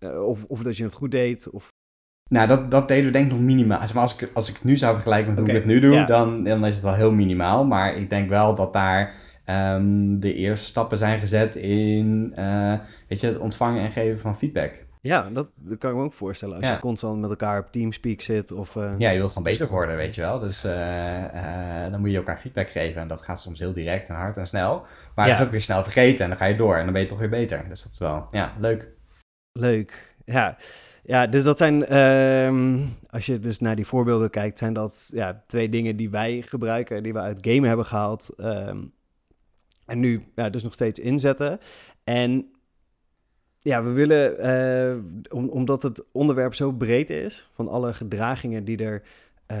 of, 0.00 0.44
of 0.44 0.62
dat 0.62 0.76
je 0.76 0.84
het 0.84 0.94
goed 0.94 1.10
deed? 1.10 1.50
Of... 1.50 1.68
Nou, 2.30 2.48
dat, 2.48 2.70
dat 2.70 2.88
deden 2.88 3.04
we 3.04 3.10
denk 3.10 3.26
ik 3.26 3.32
nog 3.32 3.40
minimaal. 3.40 3.78
Maar 3.78 4.02
als 4.02 4.16
ik, 4.16 4.30
als 4.34 4.48
ik 4.48 4.54
het 4.54 4.64
nu 4.64 4.76
zou 4.76 4.94
vergelijken 4.94 5.28
met 5.28 5.38
hoe 5.38 5.48
okay. 5.48 5.60
ik 5.60 5.64
het 5.66 5.72
nu 5.72 5.80
doe, 5.80 5.94
ja. 5.94 6.06
dan, 6.06 6.44
dan 6.44 6.66
is 6.66 6.74
het 6.74 6.84
wel 6.84 6.94
heel 6.94 7.12
minimaal. 7.12 7.64
Maar 7.64 7.94
ik 7.94 8.10
denk 8.10 8.28
wel 8.28 8.54
dat 8.54 8.72
daar 8.72 9.14
um, 9.46 10.20
de 10.20 10.34
eerste 10.34 10.66
stappen 10.66 10.98
zijn 10.98 11.20
gezet 11.20 11.54
in 11.56 12.32
uh, 12.38 12.74
weet 13.08 13.20
je, 13.20 13.26
het 13.26 13.38
ontvangen 13.38 13.82
en 13.82 13.92
geven 13.92 14.18
van 14.18 14.36
feedback. 14.36 14.84
Ja, 15.00 15.28
dat, 15.32 15.48
dat 15.54 15.78
kan 15.78 15.90
ik 15.90 15.96
me 15.96 16.02
ook 16.02 16.12
voorstellen. 16.12 16.56
Als 16.56 16.66
Ja. 16.66 16.72
je 16.72 16.78
constant 16.78 17.20
met 17.20 17.30
elkaar 17.30 17.58
op 17.60 17.72
Teamspeak 17.72 18.20
zit 18.20 18.52
of... 18.52 18.74
uh, 18.74 18.92
Ja, 18.98 19.10
je 19.10 19.18
wilt 19.18 19.32
gewoon 19.32 19.48
beter 19.50 19.68
worden, 19.68 19.96
weet 19.96 20.14
je 20.14 20.20
wel. 20.20 20.38
Dus 20.38 20.64
uh, 20.64 20.72
dan 21.90 22.00
moet 22.00 22.10
je 22.10 22.16
elkaar 22.16 22.38
feedback 22.38 22.70
geven. 22.70 23.00
En 23.00 23.08
dat 23.08 23.22
gaat 23.22 23.40
soms 23.40 23.58
heel 23.58 23.72
direct 23.72 24.08
en 24.08 24.14
hard 24.14 24.36
en 24.36 24.46
snel. 24.46 24.86
Maar 25.14 25.24
Ja. 25.26 25.30
het 25.30 25.40
is 25.40 25.46
ook 25.46 25.50
weer 25.50 25.60
snel 25.60 25.82
vergeten 25.82 26.22
en 26.24 26.28
dan 26.28 26.38
ga 26.38 26.44
je 26.44 26.56
door. 26.56 26.76
En 26.76 26.84
dan 26.84 26.92
ben 26.92 27.02
je 27.02 27.08
toch 27.08 27.18
weer 27.18 27.28
beter. 27.28 27.64
Dus 27.68 27.82
dat 27.82 27.92
is 27.92 27.98
wel, 27.98 28.26
ja, 28.30 28.52
leuk. 28.58 28.88
Leuk. 29.58 30.14
Ja. 30.24 30.56
ja, 31.02 31.26
dus 31.26 31.42
dat 31.42 31.58
zijn, 31.58 31.86
ehm, 31.86 32.78
als 33.10 33.26
je 33.26 33.38
dus 33.38 33.58
naar 33.58 33.76
die 33.76 33.86
voorbeelden 33.86 34.30
kijkt, 34.30 34.58
zijn 34.58 34.72
dat 34.72 35.08
ja, 35.12 35.42
twee 35.46 35.68
dingen 35.68 35.96
die 35.96 36.10
wij 36.10 36.42
gebruiken, 36.42 37.02
die 37.02 37.12
we 37.12 37.18
uit 37.18 37.38
gamen 37.40 37.68
hebben 37.68 37.86
gehaald. 37.86 38.28
ehm, 38.36 38.84
en 39.86 40.00
nu 40.00 40.22
ja, 40.34 40.50
dus 40.50 40.62
nog 40.62 40.72
steeds 40.72 40.98
inzetten. 40.98 41.60
En 42.04 42.50
ja, 43.58 43.82
we 43.82 43.90
willen, 43.90 44.38
eh, 44.38 44.96
om, 45.32 45.48
omdat 45.48 45.82
het 45.82 46.04
onderwerp 46.12 46.54
zo 46.54 46.72
breed 46.72 47.10
is, 47.10 47.48
van 47.52 47.68
alle 47.68 47.94
gedragingen 47.94 48.64
die 48.64 48.84
er, 48.84 49.02
eh, 49.46 49.58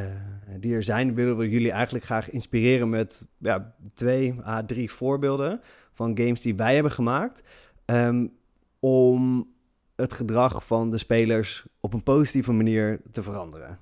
die 0.60 0.74
er 0.74 0.82
zijn, 0.82 1.14
willen 1.14 1.36
we 1.36 1.48
jullie 1.48 1.70
eigenlijk 1.70 2.04
graag 2.04 2.30
inspireren 2.30 2.88
met 2.88 3.26
ja, 3.38 3.74
twee 3.94 4.34
à 4.46 4.64
drie 4.64 4.90
voorbeelden 4.90 5.60
van 5.92 6.18
games 6.18 6.40
die 6.42 6.54
wij 6.54 6.74
hebben 6.74 6.92
gemaakt. 6.92 7.42
ehm, 7.84 8.26
om 8.80 9.48
het 9.96 10.12
gedrag 10.12 10.66
van 10.66 10.90
de 10.90 10.98
spelers 10.98 11.66
op 11.80 11.94
een 11.94 12.02
positieve 12.02 12.52
manier 12.52 13.00
te 13.12 13.22
veranderen. 13.22 13.78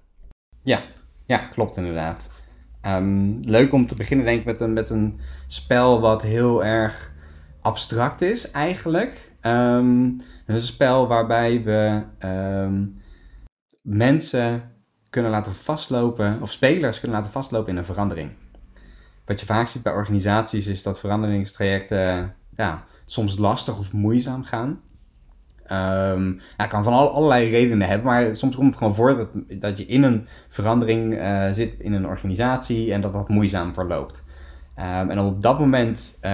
Ja, 0.62 0.82
ja 1.26 1.38
klopt 1.38 1.76
inderdaad. 1.76 2.32
Ehm, 2.80 3.38
leuk 3.40 3.72
om 3.72 3.86
te 3.86 3.94
beginnen 3.94 4.26
denk 4.26 4.40
ik 4.40 4.46
met 4.46 4.60
een, 4.60 4.72
met 4.72 4.90
een 4.90 5.20
spel 5.46 6.00
wat 6.00 6.22
heel 6.22 6.64
erg 6.64 7.12
abstract 7.60 8.22
is 8.22 8.50
eigenlijk. 8.50 9.32
Ehm, 9.40 10.10
een 10.46 10.62
spel 10.62 11.06
waarbij 11.06 11.62
we 11.62 12.02
ehm, 12.18 12.86
mensen 13.82 14.72
kunnen 15.10 15.30
laten 15.30 15.54
vastlopen, 15.54 16.42
of 16.42 16.50
spelers 16.50 17.00
kunnen 17.00 17.16
laten 17.16 17.32
vastlopen 17.32 17.72
in 17.72 17.76
een 17.76 17.84
verandering. 17.84 18.30
Wat 19.24 19.40
je 19.40 19.46
vaak 19.46 19.68
ziet 19.68 19.82
bij 19.82 19.92
organisaties 19.92 20.66
is 20.66 20.82
dat 20.82 21.00
veranderingstrajecten 21.00 22.34
ja, 22.56 22.84
soms 23.04 23.38
lastig 23.38 23.78
of 23.78 23.92
moeizaam 23.92 24.44
gaan. 24.44 24.80
Um, 25.72 26.40
kan 26.68 26.84
van 26.84 26.92
al, 26.92 27.10
allerlei 27.10 27.50
redenen 27.50 27.88
hebben, 27.88 28.06
maar 28.06 28.36
soms 28.36 28.56
komt 28.56 28.66
het 28.66 28.76
gewoon 28.76 28.94
voor 28.94 29.16
dat, 29.16 29.28
dat 29.60 29.78
je 29.78 29.86
in 29.86 30.02
een 30.02 30.26
verandering 30.48 31.14
uh, 31.14 31.46
zit 31.52 31.74
in 31.78 31.92
een 31.92 32.06
organisatie 32.06 32.92
en 32.92 33.00
dat 33.00 33.12
dat 33.12 33.28
moeizaam 33.28 33.74
verloopt. 33.74 34.24
Um, 34.78 35.10
en 35.10 35.18
om 35.18 35.26
op 35.26 35.42
dat 35.42 35.58
moment 35.58 36.18
uh, 36.22 36.30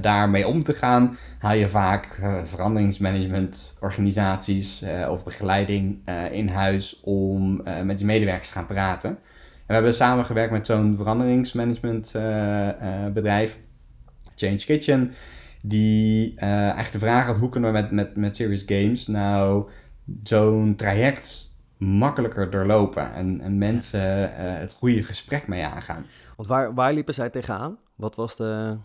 daarmee 0.00 0.46
om 0.46 0.64
te 0.64 0.74
gaan, 0.74 1.16
haal 1.38 1.54
je 1.54 1.68
vaak 1.68 2.18
uh, 2.20 2.34
veranderingsmanagement 2.44 3.78
organisaties 3.80 4.84
of 5.08 5.24
begeleiding 5.24 6.08
in 6.30 6.48
huis 6.48 7.00
om 7.04 7.62
met 7.82 7.98
je 7.98 8.06
medewerkers 8.06 8.48
te 8.48 8.54
gaan 8.54 8.66
praten. 8.66 9.10
En 9.10 9.18
we 9.66 9.72
hebben 9.74 9.94
samengewerkt 9.94 10.52
met 10.52 10.66
zo'n 10.66 10.94
veranderingsmanagement 10.96 12.12
bedrijf. 13.12 13.58
Change 14.34 14.56
Kitchen, 14.56 15.12
die 15.62 16.34
uh, 16.36 16.42
eigenlijk 16.42 16.92
de 16.92 16.98
vraag 16.98 17.26
had 17.26 17.36
hoe 17.36 17.48
kunnen 17.48 17.72
we 17.72 17.80
met, 17.80 17.90
met, 17.90 18.16
met 18.16 18.36
Serious 18.36 18.62
Games 18.66 19.06
nou 19.06 19.68
zo'n 20.22 20.74
traject 20.76 21.56
makkelijker 21.76 22.50
doorlopen 22.50 23.12
en, 23.14 23.40
en 23.40 23.58
mensen 23.58 24.22
uh, 24.22 24.58
het 24.58 24.72
goede 24.72 25.02
gesprek 25.02 25.46
mee 25.46 25.64
aangaan. 25.64 26.06
Want 26.36 26.48
waar, 26.48 26.74
waar 26.74 26.92
liepen 26.92 27.14
zij 27.14 27.30
tegenaan? 27.30 27.78
Wat 27.94 28.16
was 28.16 28.36
de... 28.36 28.76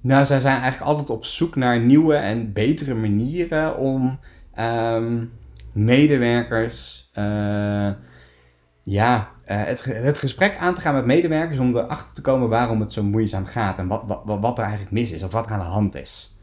Nou, 0.00 0.26
zij 0.26 0.40
zijn 0.40 0.60
eigenlijk 0.60 0.90
altijd 0.90 1.10
op 1.10 1.24
zoek 1.24 1.56
naar 1.56 1.80
nieuwe 1.80 2.14
en 2.14 2.52
betere 2.52 2.94
manieren 2.94 3.76
om 3.76 4.18
um, 4.58 5.32
medewerkers 5.72 7.10
uh, 7.18 7.90
ja, 8.84 9.28
uh, 9.50 9.64
het, 9.64 9.84
het 9.84 10.18
gesprek 10.18 10.56
aan 10.58 10.74
te 10.74 10.80
gaan 10.80 10.94
met 10.94 11.04
medewerkers 11.04 11.58
om 11.58 11.76
erachter 11.76 12.14
te 12.14 12.20
komen 12.20 12.48
waarom 12.48 12.80
het 12.80 12.92
zo 12.92 13.02
moeizaam 13.02 13.46
gaat 13.46 13.78
en 13.78 13.86
wat, 13.86 14.02
wat, 14.06 14.40
wat 14.40 14.58
er 14.58 14.64
eigenlijk 14.64 14.92
mis 14.92 15.12
is 15.12 15.22
of 15.22 15.32
wat 15.32 15.46
er 15.46 15.52
aan 15.52 15.58
de 15.58 15.64
hand 15.64 15.94
is. 15.94 16.38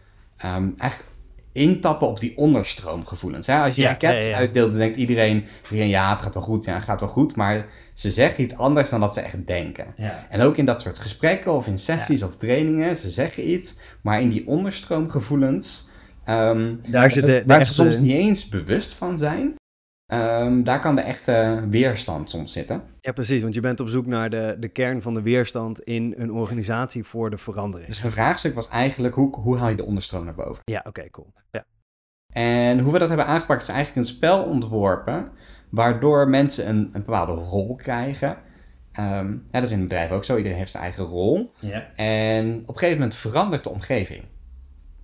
Um, 0.46 0.76
eigenlijk 0.78 1.12
intappen 1.52 2.08
op 2.08 2.20
die 2.20 2.38
onderstroomgevoelens. 2.38 3.48
Hè? 3.48 3.62
Als 3.62 3.76
je 3.76 3.82
ja, 3.82 3.88
raketten 3.88 4.26
ja, 4.26 4.30
ja. 4.30 4.38
uitdeelt, 4.38 4.70
dan 4.70 4.80
denkt 4.80 4.98
iedereen, 4.98 5.46
iedereen, 5.64 5.90
ja, 5.90 6.10
het 6.10 6.22
gaat 6.22 6.34
wel 6.34 6.44
goed, 6.44 6.66
ja, 6.66 6.74
het 6.74 6.84
gaat 6.84 7.00
wel 7.00 7.10
goed, 7.10 7.36
maar 7.36 7.66
ze 7.94 8.12
zeggen 8.12 8.44
iets 8.44 8.58
anders 8.58 8.90
dan 8.90 9.00
dat 9.00 9.14
ze 9.14 9.22
echt 9.22 9.48
denken. 9.48 9.86
En 10.30 10.42
ook 10.42 10.58
in 10.58 10.66
dat 10.66 10.82
soort 10.82 10.98
gesprekken 10.98 11.54
of 11.54 11.68
in 11.68 11.80
sessies 11.80 12.24
of 12.24 12.36
trainingen, 12.36 12.98
ze 12.98 13.10
zeggen 13.10 13.50
iets, 13.50 13.78
maar 14.02 14.22
in 14.22 14.30
die 14.30 14.48
onderstroomgevoelens, 14.48 15.90
um, 16.28 16.80
daar 16.90 17.12
zit 17.12 17.26
de, 17.26 17.44
waar 17.46 17.60
echte... 17.60 17.74
ze 17.74 17.82
soms 17.82 17.98
niet 17.98 18.12
eens 18.12 18.50
bewust 18.50 18.94
van 18.94 19.18
zijn, 19.18 19.54
Um, 20.13 20.63
daar 20.63 20.82
kan 20.82 20.96
de 20.96 21.01
echte 21.01 21.65
weerstand 21.70 22.30
soms 22.30 22.53
zitten. 22.53 22.82
Ja, 23.00 23.12
precies, 23.12 23.41
want 23.41 23.53
je 23.53 23.62
bent 23.62 23.80
op 23.80 23.88
zoek 23.88 24.06
naar 24.06 24.30
de, 24.30 24.58
de 24.60 24.68
kern 24.68 25.01
van 25.01 25.13
de 25.13 25.22
weerstand 25.22 25.82
in 25.82 26.13
een 26.18 26.32
organisatie 26.32 27.03
voor 27.03 27.30
de 27.30 27.38
verandering. 27.38 27.88
Dus 27.88 28.03
een 28.03 28.12
vraagstuk 28.12 28.56
was 28.56 28.70
eigenlijk, 28.70 29.15
hoe, 29.15 29.36
hoe 29.36 29.58
haal 29.58 29.70
je 29.70 29.75
de 29.75 29.86
onderstroom 29.86 30.25
naar 30.25 30.36
boven? 30.36 30.63
Ja, 30.65 30.84
oké, 30.88 31.10
cool. 31.10 31.34
Ja. 31.51 31.65
En 32.34 32.80
hoe 32.80 32.94
we 32.94 33.00
dat 33.00 33.08
hebben 33.08 33.25
aangepakt 33.25 33.62
is 33.62 33.70
eigenlijk 33.70 34.08
een 34.08 34.13
spel 34.15 34.44
ontworpen, 34.44 35.32
waardoor 35.70 36.30
mensen 36.30 36.70
een, 36.70 36.89
een 36.94 37.03
bepaalde 37.06 37.41
rol 37.41 37.75
krijgen. 37.75 38.38
Um, 39.00 39.48
ja, 39.51 39.60
dat 39.60 39.63
is 39.63 39.72
in 39.72 39.80
het 39.80 39.88
bedrijf 39.88 40.12
ook 40.12 40.24
zo, 40.24 40.38
iedereen 40.38 40.58
heeft 40.58 40.72
zijn 40.72 40.84
eigen 40.84 41.06
rol. 41.06 41.51
Ja. 41.60 41.88
En 41.96 42.60
op 42.62 42.68
een 42.68 42.74
gegeven 42.77 42.98
moment 42.98 43.15
verandert 43.15 43.63
de 43.63 43.70
omgeving. 43.70 44.24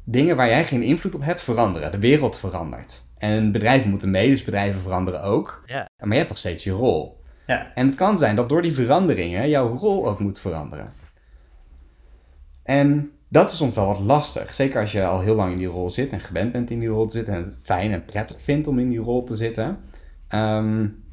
Dingen 0.09 0.35
waar 0.35 0.47
jij 0.47 0.65
geen 0.65 0.81
invloed 0.81 1.15
op 1.15 1.21
hebt 1.21 1.41
veranderen, 1.41 1.91
de 1.91 1.99
wereld 1.99 2.37
verandert. 2.37 3.03
En 3.17 3.51
bedrijven 3.51 3.89
moeten 3.89 4.11
mee, 4.11 4.29
dus 4.29 4.43
bedrijven 4.43 4.81
veranderen 4.81 5.21
ook. 5.21 5.63
Ja. 5.65 5.89
Maar 5.97 6.09
je 6.09 6.15
hebt 6.15 6.29
nog 6.29 6.37
steeds 6.37 6.63
je 6.63 6.71
rol. 6.71 7.23
Ja. 7.47 7.71
En 7.73 7.87
het 7.87 7.95
kan 7.95 8.17
zijn 8.17 8.35
dat 8.35 8.49
door 8.49 8.61
die 8.61 8.73
veranderingen 8.73 9.49
jouw 9.49 9.67
rol 9.67 10.07
ook 10.07 10.19
moet 10.19 10.39
veranderen. 10.39 10.93
En 12.63 13.11
dat 13.27 13.51
is 13.51 13.57
soms 13.57 13.75
wel 13.75 13.85
wat 13.85 13.99
lastig. 13.99 14.53
Zeker 14.53 14.79
als 14.79 14.91
je 14.91 15.05
al 15.05 15.19
heel 15.19 15.35
lang 15.35 15.51
in 15.51 15.57
die 15.57 15.67
rol 15.67 15.89
zit 15.89 16.11
en 16.11 16.21
gewend 16.21 16.51
bent 16.51 16.69
in 16.69 16.79
die 16.79 16.89
rol 16.89 17.05
te 17.05 17.15
zitten. 17.17 17.33
En 17.33 17.43
het 17.43 17.59
fijn 17.63 17.91
en 17.91 18.05
prettig 18.05 18.41
vindt 18.41 18.67
om 18.67 18.79
in 18.79 18.89
die 18.89 18.99
rol 18.99 19.23
te 19.23 19.35
zitten. 19.35 19.77
Um, 20.29 21.03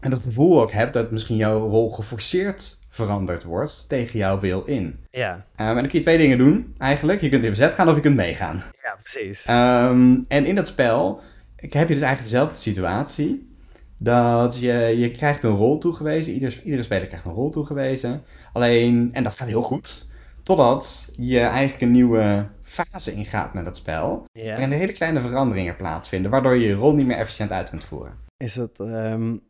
en 0.00 0.10
dat 0.10 0.22
gevoel 0.22 0.62
ook 0.62 0.72
hebt 0.72 0.92
dat 0.92 1.10
misschien 1.10 1.36
jouw 1.36 1.68
rol 1.68 1.90
geforceerd 1.90 2.78
veranderd 2.92 3.44
wordt 3.44 3.88
tegen 3.88 4.18
jouw 4.18 4.40
wil 4.40 4.62
in. 4.64 4.98
Ja. 5.10 5.34
Um, 5.34 5.42
en 5.54 5.74
dan 5.74 5.86
kun 5.86 5.98
je 5.98 6.00
twee 6.00 6.18
dingen 6.18 6.38
doen 6.38 6.74
eigenlijk. 6.78 7.20
Je 7.20 7.28
kunt 7.28 7.42
in 7.42 7.48
verzet 7.48 7.72
gaan 7.72 7.88
of 7.88 7.94
je 7.94 8.00
kunt 8.00 8.16
meegaan. 8.16 8.62
Ja, 8.82 8.96
precies. 9.00 9.48
Um, 9.48 10.24
en 10.28 10.46
in 10.46 10.54
dat 10.54 10.66
spel 10.66 11.20
heb 11.56 11.72
je 11.72 11.94
dus 11.94 12.02
eigenlijk 12.02 12.22
dezelfde 12.22 12.56
situatie. 12.56 13.50
Dat 13.98 14.60
je, 14.60 14.72
je 14.72 15.10
krijgt 15.10 15.42
een 15.42 15.56
rol 15.56 15.78
toegewezen. 15.78 16.32
Ieder, 16.32 16.60
iedere 16.64 16.82
speler 16.82 17.06
krijgt 17.06 17.26
een 17.26 17.32
rol 17.32 17.50
toegewezen. 17.50 18.22
Alleen, 18.52 19.10
en 19.12 19.22
dat 19.22 19.34
gaat 19.34 19.48
heel 19.48 19.62
goed. 19.62 20.08
Totdat 20.42 21.08
je 21.16 21.40
eigenlijk 21.40 21.82
een 21.82 21.90
nieuwe 21.90 22.46
fase 22.62 23.12
ingaat 23.12 23.54
met 23.54 23.64
dat 23.64 23.76
spel. 23.76 24.24
Ja. 24.32 24.56
En 24.56 24.72
er 24.72 24.78
hele 24.78 24.92
kleine 24.92 25.20
veranderingen 25.20 25.76
plaatsvinden. 25.76 26.30
Waardoor 26.30 26.56
je 26.56 26.66
je 26.66 26.74
rol 26.74 26.92
niet 26.92 27.06
meer 27.06 27.16
efficiënt 27.16 27.50
uit 27.50 27.70
kunt 27.70 27.84
voeren. 27.84 28.14
Is 28.36 28.54
dat 28.54 28.70
um, 28.78 29.40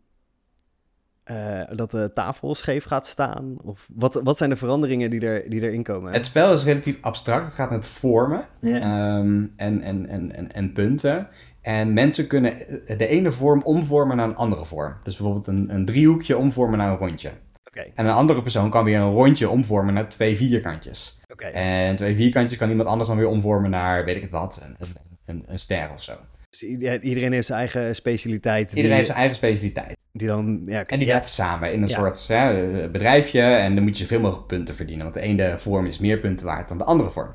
uh, 1.30 1.60
dat 1.74 1.90
de 1.90 2.10
tafel 2.14 2.54
scheef 2.54 2.84
gaat 2.84 3.06
staan? 3.06 3.56
Of 3.62 3.88
wat, 3.94 4.20
wat 4.24 4.38
zijn 4.38 4.50
de 4.50 4.56
veranderingen 4.56 5.10
die, 5.10 5.20
er, 5.20 5.50
die 5.50 5.60
erin 5.60 5.82
komen? 5.82 6.12
Het 6.12 6.26
spel 6.26 6.52
is 6.52 6.64
relatief 6.64 6.98
abstract. 7.00 7.46
Het 7.46 7.54
gaat 7.54 7.70
met 7.70 7.86
vormen 7.86 8.46
um, 8.62 9.52
en, 9.56 9.82
en, 9.82 10.08
en, 10.08 10.32
en, 10.32 10.52
en 10.52 10.72
punten. 10.72 11.28
En 11.60 11.92
mensen 11.92 12.26
kunnen 12.26 12.56
de 12.86 13.06
ene 13.06 13.32
vorm 13.32 13.62
omvormen 13.62 14.16
naar 14.16 14.28
een 14.28 14.36
andere 14.36 14.64
vorm. 14.64 14.94
Dus 15.02 15.16
bijvoorbeeld 15.16 15.46
een, 15.46 15.74
een 15.74 15.84
driehoekje 15.84 16.36
omvormen 16.36 16.78
naar 16.78 16.90
een 16.90 16.98
rondje. 16.98 17.30
Okay. 17.64 17.92
En 17.94 18.06
een 18.06 18.12
andere 18.12 18.42
persoon 18.42 18.70
kan 18.70 18.84
weer 18.84 18.98
een 18.98 19.12
rondje 19.12 19.48
omvormen 19.48 19.94
naar 19.94 20.08
twee 20.08 20.36
vierkantjes. 20.36 21.20
Okay. 21.32 21.52
En 21.52 21.96
twee 21.96 22.16
vierkantjes 22.16 22.58
kan 22.58 22.70
iemand 22.70 22.88
anders 22.88 23.08
dan 23.08 23.16
weer 23.16 23.26
omvormen 23.26 23.70
naar, 23.70 24.04
weet 24.04 24.16
ik 24.16 24.22
het 24.22 24.30
wat, 24.30 24.66
een, 24.78 24.88
een, 25.24 25.44
een 25.46 25.58
ster 25.58 25.90
of 25.92 26.02
zo. 26.02 26.12
Dus 26.50 26.62
iedereen 26.62 27.32
heeft 27.32 27.46
zijn 27.46 27.58
eigen 27.58 27.94
specialiteit. 27.94 28.68
Iedereen 28.68 28.82
die, 28.84 28.94
heeft 28.94 29.06
zijn 29.06 29.18
eigen 29.18 29.36
specialiteit. 29.36 29.96
Die 30.12 30.26
dan, 30.26 30.60
ja, 30.64 30.84
en 30.84 30.98
die 30.98 31.08
werken 31.08 31.30
samen 31.30 31.72
in 31.72 31.82
een 31.82 31.88
soort 31.88 32.26
ja, 32.26 32.52
bedrijfje. 32.88 33.42
En 33.42 33.74
dan 33.74 33.84
moet 33.84 33.98
je 33.98 34.02
zoveel 34.02 34.20
mogelijk 34.20 34.46
punten 34.46 34.74
verdienen. 34.74 35.04
Want 35.04 35.16
de 35.16 35.22
ene 35.22 35.58
vorm 35.58 35.86
is 35.86 35.98
meer 35.98 36.18
punten 36.18 36.46
waard 36.46 36.68
dan 36.68 36.78
de 36.78 36.84
andere 36.84 37.10
vorm. 37.10 37.34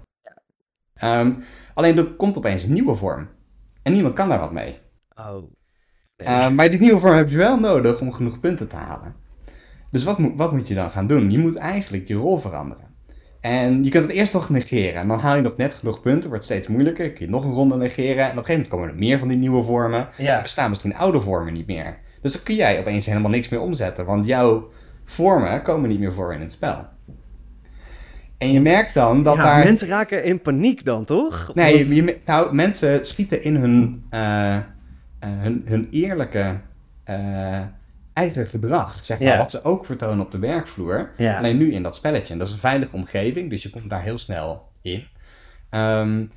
Um, 1.04 1.38
alleen 1.74 1.98
er 1.98 2.06
komt 2.06 2.38
opeens 2.38 2.64
een 2.64 2.74
nieuwe 2.74 2.96
vorm. 2.96 3.30
En 3.84 3.92
niemand 3.92 4.14
kan 4.14 4.30
daar 4.30 4.40
wat 4.40 4.52
mee. 4.52 4.80
Oh. 5.16 5.52
Uh, 6.18 6.50
maar 6.50 6.70
die 6.70 6.80
nieuwe 6.80 7.00
vorm 7.00 7.16
heb 7.16 7.30
je 7.30 7.38
wel 7.38 7.60
nodig 7.60 8.02
om 8.02 8.12
genoeg 8.12 8.40
punten 8.40 8.68
te 8.68 8.76
halen. 8.76 9.16
Dus 9.92 10.04
wat, 10.04 10.18
moet, 10.18 10.36
wat 10.36 10.52
moet 10.52 10.68
je 10.68 10.76
dan 10.76 10.92
gaan 10.92 11.08
doen? 11.08 11.32
Je 11.32 11.38
moet 11.38 11.56
eigenlijk 11.56 12.08
je 12.08 12.14
rol 12.14 12.38
veranderen. 12.38 12.96
En 13.42 13.84
je 13.84 13.90
kunt 13.90 14.04
het 14.04 14.14
eerst 14.14 14.34
nog 14.34 14.50
negeren. 14.50 15.02
En 15.02 15.08
dan 15.08 15.20
haal 15.20 15.36
je 15.36 15.42
nog 15.42 15.58
net 15.58 15.74
genoeg 15.74 16.02
punten, 16.02 16.30
wordt 16.30 16.46
steeds 16.46 16.68
moeilijker. 16.68 17.12
Kun 17.12 17.26
je 17.26 17.32
nog 17.32 17.44
een 17.44 17.54
ronde 17.54 17.76
negeren. 17.76 18.24
En 18.24 18.32
op 18.32 18.38
een 18.38 18.46
gegeven 18.46 18.54
moment 18.54 18.68
komen 18.68 18.90
er 18.90 18.96
meer 18.96 19.20
van 19.20 19.28
die 19.28 19.38
nieuwe 19.38 19.64
vormen. 19.64 20.08
Ja. 20.18 20.36
Er 20.36 20.42
bestaan 20.42 20.70
misschien 20.70 20.96
oude 20.96 21.22
vormen 21.22 21.54
niet 21.54 21.68
meer. 21.68 21.98
Dus 22.22 22.34
dan 22.34 22.44
kun 22.44 22.56
jij 22.56 22.80
opeens 22.80 23.06
helemaal 23.06 23.32
niks 23.32 23.50
meer 23.50 23.62
omzetten. 23.62 24.06
Want 24.06 24.26
jouw 24.26 24.70
vormen 25.06 25.62
komen 25.62 25.90
niet 25.90 26.00
meer 26.00 26.14
voor 26.14 26.34
in 26.34 26.42
het 26.42 26.52
spel. 26.52 26.86
En 28.38 28.52
je 28.52 28.62
merkt 28.62 28.94
dan 28.94 29.24
dat 29.24 29.36
ja, 29.36 29.44
daar... 29.44 29.64
mensen 29.64 29.88
raken 29.88 30.24
in 30.24 30.42
paniek 30.42 30.86
dan, 30.86 31.06
toch? 31.06 31.52
Nee, 31.54 31.94
je, 31.96 32.18
nou, 32.26 32.56
mensen 32.56 33.06
schieten 33.06 33.44
in 33.44 33.56
hun, 33.56 34.06
uh, 34.12 34.20
uh, 34.20 34.62
hun, 35.20 35.64
hun 35.66 35.88
eerlijke 35.92 36.60
uh, 37.10 37.62
eigen 38.14 38.48
gedrag, 38.48 39.06
zeg 39.06 39.20
maar, 39.20 39.38
wat 39.38 39.52
ze 39.52 39.64
ook 39.64 39.86
vertonen 39.86 40.26
op 40.26 40.32
de 40.32 40.40
werkvloer. 40.40 41.10
Ja. 41.18 41.38
Alleen 41.38 41.58
nu 41.58 41.74
in 41.74 41.84
dat 41.84 41.96
spelletje. 41.96 42.34
En 42.34 42.40
dat 42.40 42.48
is 42.48 42.54
een 42.54 42.60
veilige 42.60 42.96
omgeving, 42.96 43.50
dus 43.50 43.64
je 43.64 43.70
komt 43.70 43.90
daar 43.90 44.02
heel 44.02 44.18
snel 44.18 44.70
in. 44.82 45.04
Um, 45.72 46.32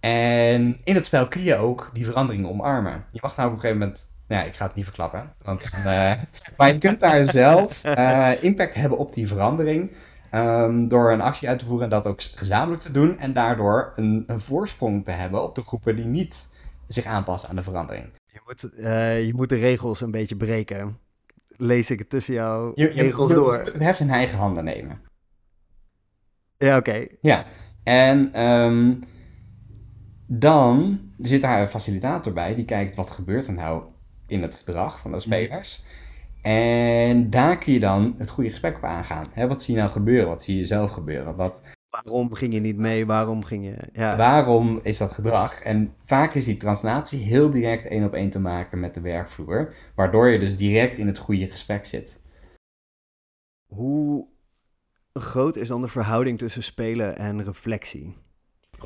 en 0.00 0.76
in 0.84 0.94
het 0.94 1.06
spel 1.06 1.28
kun 1.28 1.42
je 1.42 1.56
ook 1.56 1.90
die 1.92 2.04
veranderingen 2.04 2.50
omarmen. 2.50 3.04
Je 3.10 3.18
mag 3.22 3.36
nou 3.36 3.48
op 3.48 3.54
een 3.54 3.60
gegeven 3.60 3.80
moment 3.80 4.10
nou 4.32 4.46
ik 4.46 4.54
ga 4.54 4.66
het 4.66 4.74
niet 4.74 4.84
verklappen. 4.84 5.32
Want, 5.42 5.70
uh, 5.74 5.84
maar 6.56 6.72
je 6.72 6.78
kunt 6.78 7.00
daar 7.00 7.24
zelf 7.24 7.84
uh, 7.84 8.30
impact 8.40 8.74
hebben 8.74 8.98
op 8.98 9.14
die 9.14 9.26
verandering. 9.26 9.90
Um, 10.34 10.88
door 10.88 11.12
een 11.12 11.20
actie 11.20 11.48
uit 11.48 11.58
te 11.58 11.64
voeren 11.64 11.84
en 11.84 11.90
dat 11.90 12.06
ook 12.06 12.22
gezamenlijk 12.22 12.82
te 12.82 12.92
doen. 12.92 13.18
En 13.18 13.32
daardoor 13.32 13.92
een, 13.96 14.24
een 14.26 14.40
voorsprong 14.40 15.04
te 15.04 15.10
hebben 15.10 15.42
op 15.42 15.54
de 15.54 15.62
groepen 15.62 15.96
die 15.96 16.04
niet 16.04 16.48
zich 16.86 17.04
aanpassen 17.04 17.48
aan 17.48 17.56
de 17.56 17.62
verandering. 17.62 18.10
Je 18.26 18.40
moet, 18.44 18.70
uh, 18.78 19.26
je 19.26 19.34
moet 19.34 19.48
de 19.48 19.58
regels 19.58 20.00
een 20.00 20.10
beetje 20.10 20.36
breken. 20.36 20.98
Lees 21.56 21.90
ik 21.90 21.98
het 21.98 22.10
tussen 22.10 22.34
jouw 22.34 22.72
je, 22.74 22.94
je 22.94 23.02
regels 23.02 23.30
door. 23.30 23.52
Je 23.52 23.58
moet 23.58 23.72
het 23.72 23.82
heft 23.82 24.00
in 24.00 24.10
eigen 24.10 24.38
handen 24.38 24.64
nemen. 24.64 25.00
Ja, 26.56 26.76
oké. 26.76 27.06
Ja, 27.20 27.44
en 27.82 28.42
um, 28.42 29.00
dan 30.26 31.00
zit 31.18 31.42
daar 31.42 31.60
een 31.60 31.68
facilitator 31.68 32.32
bij 32.32 32.54
die 32.54 32.64
kijkt 32.64 32.96
wat 32.96 33.10
gebeurt 33.10 33.46
er 33.46 33.52
nou 33.52 33.82
in 34.32 34.42
het 34.42 34.54
gedrag 34.54 34.98
van 34.98 35.12
de 35.12 35.20
spelers. 35.20 35.84
En 36.42 37.30
daar 37.30 37.58
kun 37.58 37.72
je 37.72 37.80
dan 37.80 38.14
het 38.18 38.30
goede 38.30 38.50
gesprek 38.50 38.76
op 38.76 38.84
aangaan. 38.84 39.26
wat 39.48 39.62
zie 39.62 39.74
je 39.74 39.80
nou 39.80 39.92
gebeuren? 39.92 40.28
Wat 40.28 40.42
zie 40.42 40.56
je 40.56 40.64
zelf 40.64 40.90
gebeuren? 40.90 41.36
Wat, 41.36 41.60
waarom 41.90 42.34
ging 42.34 42.54
je 42.54 42.60
niet 42.60 42.76
mee? 42.76 43.06
Waarom 43.06 43.44
ging 43.44 43.64
je... 43.64 43.76
Ja. 43.92 44.16
Waarom 44.16 44.80
is 44.82 44.98
dat 44.98 45.12
gedrag? 45.12 45.60
En 45.60 45.94
vaak 46.04 46.34
is 46.34 46.44
die 46.44 46.56
translatie 46.56 47.18
heel 47.18 47.50
direct 47.50 47.86
één 47.86 48.04
op 48.04 48.14
één 48.14 48.30
te 48.30 48.40
maken 48.40 48.80
met 48.80 48.94
de 48.94 49.00
werkvloer. 49.00 49.74
Waardoor 49.94 50.28
je 50.28 50.38
dus 50.38 50.56
direct 50.56 50.98
in 50.98 51.06
het 51.06 51.18
goede 51.18 51.48
gesprek 51.48 51.84
zit. 51.84 52.20
Hoe 53.66 54.26
groot 55.12 55.56
is 55.56 55.68
dan 55.68 55.80
de 55.80 55.88
verhouding 55.88 56.38
tussen 56.38 56.62
spelen 56.62 57.16
en 57.16 57.44
reflectie? 57.44 58.16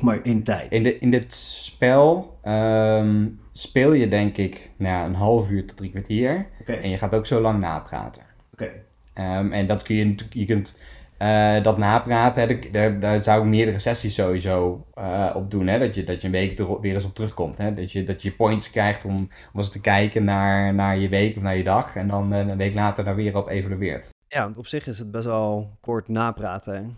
Maar 0.01 0.19
in 0.23 0.43
tijd. 0.43 0.71
In, 0.71 0.83
de, 0.83 0.99
in 0.99 1.11
dit 1.11 1.33
spel 1.33 2.37
um, 2.45 3.39
speel 3.51 3.93
je 3.93 4.07
denk 4.07 4.37
ik 4.37 4.71
nou, 4.77 5.07
een 5.07 5.15
half 5.15 5.49
uur 5.49 5.67
tot 5.67 5.77
drie 5.77 5.89
kwartier. 5.89 6.47
Okay. 6.61 6.77
En 6.77 6.89
je 6.89 6.97
gaat 6.97 7.15
ook 7.15 7.25
zo 7.25 7.41
lang 7.41 7.59
napraten. 7.59 8.23
Oké. 8.53 8.63
Okay. 8.63 9.39
Um, 9.39 9.51
en 9.51 9.67
dat 9.67 9.83
kun 9.83 9.95
je, 9.95 10.15
je 10.29 10.45
kunt 10.45 10.77
uh, 11.21 11.63
dat 11.63 11.77
napraten, 11.77 12.47
hè, 12.47 12.69
daar, 12.71 12.99
daar 12.99 13.23
zou 13.23 13.41
ik 13.41 13.49
meerdere 13.49 13.79
sessies 13.79 14.15
sowieso 14.15 14.85
uh, 14.97 15.31
op 15.35 15.51
doen. 15.51 15.67
Hè, 15.67 15.79
dat, 15.79 15.95
je, 15.95 16.03
dat 16.03 16.21
je 16.21 16.27
een 16.27 16.33
week 16.33 16.59
er 16.59 16.81
weer 16.81 16.93
eens 16.93 17.05
op 17.05 17.15
terugkomt. 17.15 17.57
Hè, 17.57 17.73
dat, 17.73 17.91
je, 17.91 18.03
dat 18.03 18.21
je 18.21 18.31
points 18.31 18.71
krijgt 18.71 19.05
om, 19.05 19.15
om 19.15 19.29
eens 19.53 19.71
te 19.71 19.81
kijken 19.81 20.23
naar, 20.23 20.73
naar 20.73 20.97
je 20.97 21.09
week 21.09 21.35
of 21.37 21.43
naar 21.43 21.57
je 21.57 21.63
dag. 21.63 21.95
En 21.95 22.07
dan 22.07 22.33
uh, 22.33 22.39
een 22.39 22.57
week 22.57 22.73
later 22.73 23.03
daar 23.03 23.15
weer 23.15 23.37
op 23.37 23.47
evalueert. 23.47 24.09
Ja, 24.27 24.43
want 24.43 24.57
op 24.57 24.67
zich 24.67 24.87
is 24.87 24.99
het 24.99 25.11
best 25.11 25.25
wel 25.25 25.69
kort 25.79 26.07
napraten. 26.07 26.97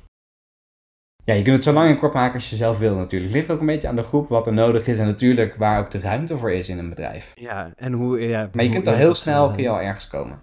Ja, 1.23 1.33
je 1.33 1.41
kunt 1.43 1.55
het 1.55 1.63
zo 1.63 1.73
lang 1.73 1.89
en 1.89 1.97
kort 1.97 2.13
maken 2.13 2.33
als 2.33 2.49
je 2.49 2.55
zelf 2.55 2.77
wil 2.77 2.95
natuurlijk. 2.95 3.31
Het 3.31 3.39
ligt 3.39 3.51
ook 3.51 3.59
een 3.59 3.65
beetje 3.65 3.87
aan 3.87 3.95
de 3.95 4.03
groep 4.03 4.29
wat 4.29 4.47
er 4.47 4.53
nodig 4.53 4.87
is 4.87 4.97
en 4.99 5.05
natuurlijk 5.05 5.55
waar 5.55 5.79
ook 5.79 5.91
de 5.91 5.99
ruimte 5.99 6.37
voor 6.37 6.51
is 6.51 6.69
in 6.69 6.77
een 6.77 6.89
bedrijf. 6.89 7.31
Ja, 7.35 7.71
en 7.75 7.93
hoe... 7.93 8.19
Ja, 8.27 8.49
Maar 8.53 8.63
je 8.63 8.69
kunt 8.71 8.87
al 8.87 8.93
heel 8.93 9.15
snel 9.15 9.51
kun 9.51 9.63
je 9.63 9.69
al 9.69 9.81
ergens 9.81 10.07
komen. 10.07 10.41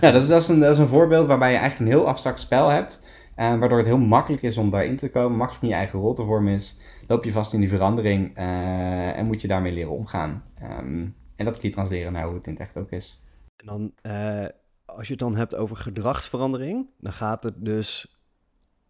Ja, 0.00 0.10
dat 0.10 0.22
is, 0.22 0.28
dat, 0.28 0.42
is 0.42 0.48
een, 0.48 0.60
dat 0.60 0.72
is 0.72 0.78
een 0.78 0.88
voorbeeld 0.88 1.26
waarbij 1.26 1.52
je 1.52 1.58
eigenlijk 1.58 1.90
een 1.90 1.96
heel 1.98 2.08
abstract 2.08 2.40
spel 2.40 2.68
hebt. 2.68 3.02
eh, 3.34 3.58
waardoor 3.58 3.78
het 3.78 3.86
heel 3.86 3.98
makkelijk 3.98 4.42
is 4.42 4.56
om 4.58 4.70
daarin 4.70 4.96
te 4.96 5.10
komen, 5.10 5.36
makkelijk 5.38 5.62
in 5.64 5.68
je 5.70 5.74
eigen 5.74 5.98
rol 5.98 6.14
te 6.14 6.24
vormen 6.24 6.52
is. 6.52 6.78
Loop 7.06 7.24
je 7.24 7.32
vast 7.32 7.52
in 7.52 7.60
die 7.60 7.68
verandering 7.68 8.36
eh, 8.36 9.18
en 9.18 9.26
moet 9.26 9.40
je 9.40 9.48
daarmee 9.48 9.72
leren 9.72 9.90
omgaan. 9.92 10.44
Ehm, 10.60 11.06
en 11.36 11.44
dat 11.44 11.58
kun 11.58 11.68
je 11.68 11.74
transleren 11.74 12.12
naar 12.12 12.24
hoe 12.24 12.34
het 12.34 12.46
in 12.46 12.52
het 12.52 12.60
echt 12.60 12.76
ook 12.76 12.90
is. 12.90 13.22
En 13.56 13.66
dan, 13.66 13.92
eh, 14.02 14.46
als 14.84 15.06
je 15.06 15.12
het 15.12 15.22
dan 15.22 15.36
hebt 15.36 15.54
over 15.56 15.76
gedragsverandering, 15.76 16.86
dan 16.98 17.12
gaat 17.12 17.42
het 17.42 17.54
dus 17.64 18.19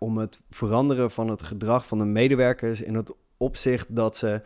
om 0.04 0.19
het 0.19 0.40
veranderen 0.50 1.11
van 1.11 1.28
het 1.28 1.42
gedrag 1.42 1.87
van 1.87 1.99
de 1.99 2.04
medewerkers 2.04 2.83
in 2.83 2.95
het 2.95 3.12
opzicht 3.37 3.97
dat 3.97 4.16
ze 4.16 4.42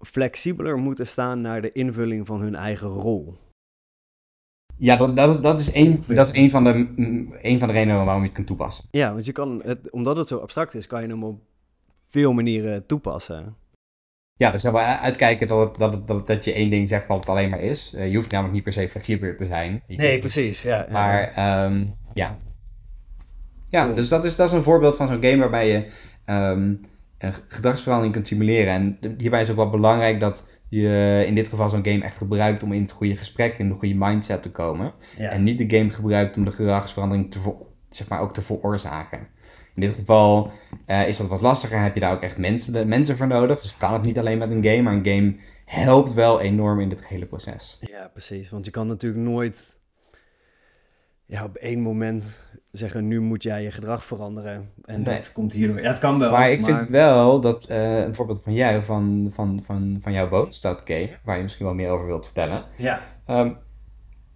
flexibeler 0.00 0.78
moeten 0.78 1.06
staan 1.06 1.40
naar 1.40 1.62
de 1.62 1.72
invulling 1.72 2.26
van 2.26 2.40
hun 2.40 2.54
eigen 2.54 2.88
rol. 2.88 3.36
Ja, 4.76 4.96
dat, 4.96 5.16
dat, 5.16 5.34
is, 5.34 5.40
dat, 5.40 5.60
is 5.60 5.72
één, 5.72 6.04
dat 6.06 6.26
is 6.26 6.32
één 6.32 6.50
van, 6.50 6.64
de, 6.64 6.72
één 7.40 7.58
van 7.58 7.68
de 7.68 7.74
redenen 7.74 8.04
waarom 8.04 8.20
je 8.20 8.26
het 8.26 8.34
kunt 8.34 8.46
toepassen. 8.46 8.88
Ja, 8.90 9.12
want 9.12 9.26
je 9.26 9.32
kan 9.32 9.62
het, 9.64 9.90
omdat 9.90 10.16
het 10.16 10.28
zo 10.28 10.38
abstract 10.38 10.74
is, 10.74 10.86
kan 10.86 11.02
je 11.02 11.08
hem 11.08 11.24
op 11.24 11.40
veel 12.08 12.32
manieren 12.32 12.86
toepassen. 12.86 13.56
Ja, 14.36 14.50
dus 14.50 14.62
dan 14.62 14.72
wel 14.72 14.82
uitkijken 14.82 15.48
dat, 15.48 15.68
het, 15.68 15.78
dat, 15.78 15.92
het, 15.92 16.06
dat, 16.06 16.26
dat 16.26 16.44
je 16.44 16.52
één 16.52 16.70
ding 16.70 16.88
zegt 16.88 17.06
wat 17.06 17.16
het 17.18 17.28
alleen 17.28 17.50
maar 17.50 17.60
is. 17.60 17.94
Eh, 17.94 18.10
je 18.10 18.16
hoeft 18.16 18.30
namelijk 18.30 18.54
niet 18.54 18.64
per 18.64 18.72
se 18.72 18.88
flexibeler 18.88 19.36
te 19.36 19.46
zijn. 19.46 19.82
Kunt- 19.86 20.20
precies. 20.20 20.62
Ja, 20.62 20.76
ja. 20.76 20.92
Maar 20.92 21.22
ehm, 21.22 21.86
ja. 22.12 22.38
Ja, 23.68 23.82
Cool. 23.82 23.94
dus 23.94 24.08
dat 24.08 24.24
is, 24.24 24.36
dat 24.36 24.46
is 24.48 24.52
een 24.56 24.62
voorbeeld 24.62 24.96
van 24.96 25.06
zo'n 25.06 25.22
game 25.22 25.38
waarbij 25.38 25.68
je 25.68 25.86
een 27.18 27.32
gedragsverandering 27.48 28.14
kunt 28.14 28.26
simuleren. 28.26 28.98
En 29.00 29.14
hierbij 29.18 29.42
is 29.42 29.50
ook 29.50 29.56
wel 29.56 29.70
belangrijk 29.70 30.20
dat 30.20 30.48
je 30.68 31.24
in 31.26 31.34
dit 31.34 31.48
geval 31.48 31.68
zo'n 31.68 31.84
game 31.84 32.04
echt 32.04 32.16
gebruikt 32.16 32.62
om 32.62 32.72
in 32.72 32.82
het 32.82 32.90
goede 32.90 33.16
gesprek, 33.16 33.58
in 33.58 33.68
de 33.68 33.74
goede 33.74 33.94
mindset 33.94 34.42
te 34.42 34.50
komen. 34.50 34.92
ja. 35.16 35.30
En 35.30 35.42
niet 35.42 35.58
de 35.58 35.76
game 35.76 35.90
gebruikt 35.90 36.36
om 36.36 36.44
de 36.44 36.50
gedragsverandering 36.50 37.30
te, 37.30 37.54
zeg 37.90 38.08
maar, 38.08 38.20
ook 38.20 38.34
te 38.34 38.42
veroorzaken. 38.42 39.18
In 39.74 39.80
dit 39.86 39.94
geval 39.94 40.50
eh, 40.86 41.08
is 41.08 41.16
dat 41.16 41.28
wat 41.28 41.40
lastiger, 41.40 41.82
heb 41.82 41.94
je 41.94 42.00
daar 42.00 42.12
ook 42.12 42.22
echt 42.22 42.38
mensen, 42.38 42.72
de, 42.72 42.86
mensen 42.86 43.16
voor 43.16 43.26
nodig. 43.26 43.60
Dus 43.60 43.76
kan 43.76 43.92
het 43.92 44.02
niet 44.02 44.18
alleen 44.18 44.38
met 44.38 44.50
een 44.50 44.64
game, 44.64 44.82
maar 44.82 44.92
een 44.92 45.06
game 45.06 45.36
helpt 45.64 46.14
wel 46.14 46.40
enorm 46.40 46.80
in 46.80 46.88
dit 46.88 47.06
hele 47.06 47.26
proces. 47.26 47.78
Ja, 47.80 48.08
precies. 48.12 48.50
Want 48.50 48.64
je 48.64 48.70
kan 48.70 48.86
natuurlijk 48.86 49.22
nooit 49.22 49.77
ja, 51.28 51.44
op 51.44 51.56
één 51.56 51.80
moment 51.80 52.24
zeggen, 52.70 53.08
nu 53.08 53.20
moet 53.20 53.42
jij 53.42 53.62
je 53.62 53.70
gedrag 53.70 54.04
veranderen. 54.04 54.70
En 54.84 55.02
Nee. 55.02 55.16
dat 55.16 55.32
komt 55.32 55.52
hierdoor. 55.52 55.80
Ja, 55.80 55.88
het 55.88 55.98
kan 55.98 56.18
wel. 56.18 56.30
Maar 56.30 56.50
ik 56.50 56.64
vind 56.64 56.88
wel 56.88 57.40
dat 57.40 57.64
eh, 57.66 57.98
een 57.98 58.14
voorbeeld 58.14 58.42
van 58.42 58.52
jou, 58.54 58.82
van, 58.82 59.28
van, 59.32 59.60
van, 59.64 59.98
van 60.00 60.12
jouw 60.12 60.28
woonstad 60.28 60.82
game, 60.84 61.10
waar 61.24 61.36
je 61.36 61.42
misschien 61.42 61.66
wel 61.66 61.74
meer 61.74 61.90
over 61.90 62.06
wilt 62.06 62.24
vertellen. 62.24 62.64
Ja, 62.76 63.00
Ehm, 63.26 63.52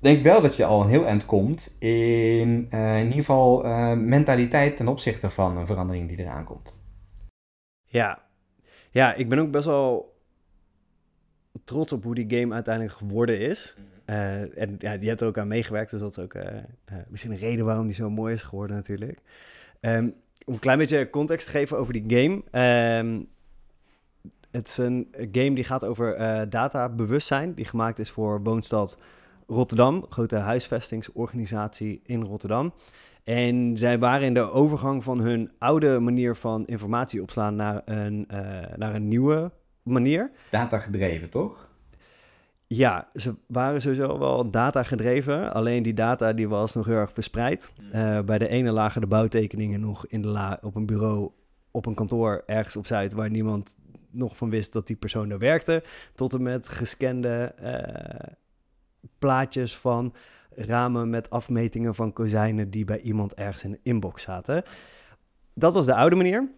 denk 0.00 0.22
wel 0.22 0.40
dat 0.40 0.56
je 0.56 0.64
al 0.64 0.82
een 0.82 0.88
heel 0.88 1.06
eind 1.06 1.24
komt 1.24 1.76
in 1.78 2.66
eh, 2.70 2.96
in 2.98 3.04
ieder 3.04 3.18
geval 3.18 3.64
eh, 3.64 3.92
mentaliteit 3.92 4.76
ten 4.76 4.88
opzichte 4.88 5.30
van 5.30 5.56
een 5.56 5.66
verandering 5.66 6.08
die 6.08 6.18
eraan 6.18 6.44
komt. 6.44 6.80
ja. 7.86 8.22
ja, 8.90 9.14
ik 9.14 9.28
ben 9.28 9.38
ook 9.38 9.50
best 9.50 9.66
wel 9.66 10.10
trots 11.64 11.92
op 11.92 12.04
hoe 12.04 12.14
die 12.14 12.38
game 12.40 12.54
uiteindelijk 12.54 12.94
geworden 12.96 13.40
is. 13.40 13.76
Eh, 14.12 14.62
en 14.62 14.76
ja, 14.78 14.96
die 14.96 15.08
hebt 15.08 15.20
er 15.20 15.26
ook 15.26 15.38
aan 15.38 15.48
meegewerkt, 15.48 15.90
dus 15.90 16.00
dat 16.00 16.10
is 16.10 16.24
ook 16.24 16.34
eh, 16.34 16.56
eh, 16.56 16.94
misschien 17.08 17.32
een 17.32 17.38
reden 17.38 17.64
waarom 17.64 17.86
die 17.86 17.94
zo 17.94 18.10
mooi 18.10 18.34
is 18.34 18.42
geworden 18.42 18.76
natuurlijk. 18.76 19.18
Ehm, 19.80 20.08
om 20.44 20.54
een 20.54 20.58
klein 20.58 20.78
beetje 20.78 21.10
context 21.10 21.46
te 21.46 21.52
geven 21.52 21.78
over 21.78 21.92
die 21.92 22.04
game. 22.06 22.42
Ehm, 22.50 23.20
het 24.50 24.68
is 24.68 24.76
een 24.76 25.08
game 25.32 25.54
die 25.54 25.64
gaat 25.64 25.84
over 25.84 26.14
eh 26.14 26.42
databewustzijn, 26.48 27.54
die 27.54 27.64
gemaakt 27.64 27.98
is 27.98 28.10
voor 28.10 28.42
Woonstad 28.42 28.98
Rotterdam, 29.46 30.06
grote 30.08 30.36
huisvestingsorganisatie 30.36 32.00
in 32.04 32.22
Rotterdam. 32.22 32.72
En 33.24 33.78
zij 33.78 33.98
waren 33.98 34.26
in 34.26 34.34
de 34.34 34.50
overgang 34.50 35.04
van 35.04 35.20
hun 35.20 35.50
oude 35.58 35.98
manier 35.98 36.36
van 36.36 36.66
informatie 36.66 37.22
opslaan 37.22 37.56
naar 37.56 37.82
een, 37.84 38.26
naar 38.76 38.94
een 38.94 39.08
nieuwe 39.08 39.50
manier. 39.82 40.30
Data 40.50 40.78
gedreven, 40.78 41.30
toch? 41.30 41.71
Ja, 42.74 43.08
ze 43.14 43.34
waren 43.46 43.80
sowieso 43.80 44.18
wel 44.18 44.50
data 44.50 44.82
gedreven. 44.82 45.52
Alleen 45.52 45.82
die 45.82 45.94
data 45.94 46.32
die 46.32 46.48
was 46.48 46.74
nog 46.74 46.86
heel 46.86 46.94
erg 46.94 47.12
verspreid. 47.12 47.72
Eh, 47.92 48.20
bij 48.20 48.38
de 48.38 48.48
ene 48.48 48.70
lagen 48.70 49.00
de 49.00 49.06
bouwtekeningen 49.06 49.80
nog 49.80 50.06
in 50.06 50.22
de 50.22 50.28
la 50.28 50.58
op 50.62 50.74
een 50.74 50.86
bureau 50.86 51.30
op 51.70 51.86
een 51.86 51.94
kantoor 51.94 52.42
ergens 52.46 52.76
op 52.76 52.86
Zuid 52.86 53.12
waar 53.12 53.30
niemand 53.30 53.76
nog 54.10 54.36
van 54.36 54.50
wist 54.50 54.72
dat 54.72 54.86
die 54.86 54.96
persoon 54.96 55.28
daar 55.28 55.38
werkte. 55.38 55.84
Tot 56.14 56.32
en 56.32 56.42
met 56.42 56.68
gescande 56.68 57.54
eh, 57.56 58.32
plaatjes 59.18 59.76
van 59.76 60.14
ramen 60.50 61.10
met 61.10 61.30
afmetingen 61.30 61.94
van 61.94 62.12
kozijnen 62.12 62.70
die 62.70 62.84
bij 62.84 63.00
iemand 63.00 63.34
ergens 63.34 63.64
in 63.64 63.70
de 63.70 63.80
inbox 63.82 64.22
zaten. 64.22 64.64
Dat 65.54 65.74
was 65.74 65.86
de 65.86 65.94
oude 65.94 66.16
manier. 66.16 66.50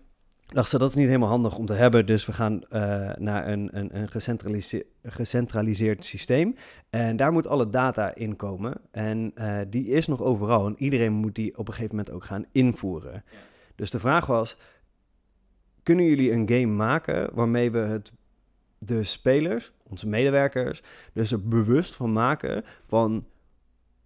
Dacht 0.47 0.69
ze, 0.69 0.79
dat 0.79 0.89
is 0.89 0.95
niet 0.95 1.07
helemaal 1.07 1.29
handig 1.29 1.57
om 1.57 1.67
te 1.67 1.73
hebben, 1.73 2.07
dus 2.07 2.27
we 2.27 2.33
gaan 2.33 2.63
eh, 2.65 3.11
naar 3.17 3.49
een, 3.49 3.69
een, 3.73 3.97
een 3.97 4.09
gecentralise- 4.09 4.87
gecentraliseerd 5.03 6.05
systeem. 6.05 6.57
En 6.91 7.17
daar 7.17 7.33
moet 7.33 7.47
alle 7.47 7.69
data 7.69 8.15
in 8.15 8.37
komen. 8.37 8.75
En 8.91 9.33
eh, 9.35 9.59
die 9.69 9.87
is 9.87 10.07
nog 10.07 10.23
overal 10.23 10.67
en 10.67 10.75
iedereen 10.79 11.13
moet 11.13 11.35
die 11.35 11.59
op 11.59 11.69
een 11.69 11.75
gegeven 11.75 11.97
moment 11.97 12.15
ook 12.15 12.25
gaan 12.25 12.45
invoeren. 12.53 13.25
Dus 13.75 13.91
de 13.91 14.01
vraag 14.01 14.27
was, 14.27 14.57
kunnen 15.83 16.05
jullie 16.05 16.33
een 16.33 16.49
game 16.49 16.73
maken 16.75 17.35
waarmee 17.35 17.71
we 17.71 17.79
het 17.79 18.13
de 18.79 19.05
spelers, 19.05 19.73
onze 19.83 20.09
medewerkers, 20.09 20.83
dus 21.13 21.33
er 21.33 21.49
bewust 21.49 21.95
van 21.95 22.13
maken 22.13 22.65
van 22.87 23.27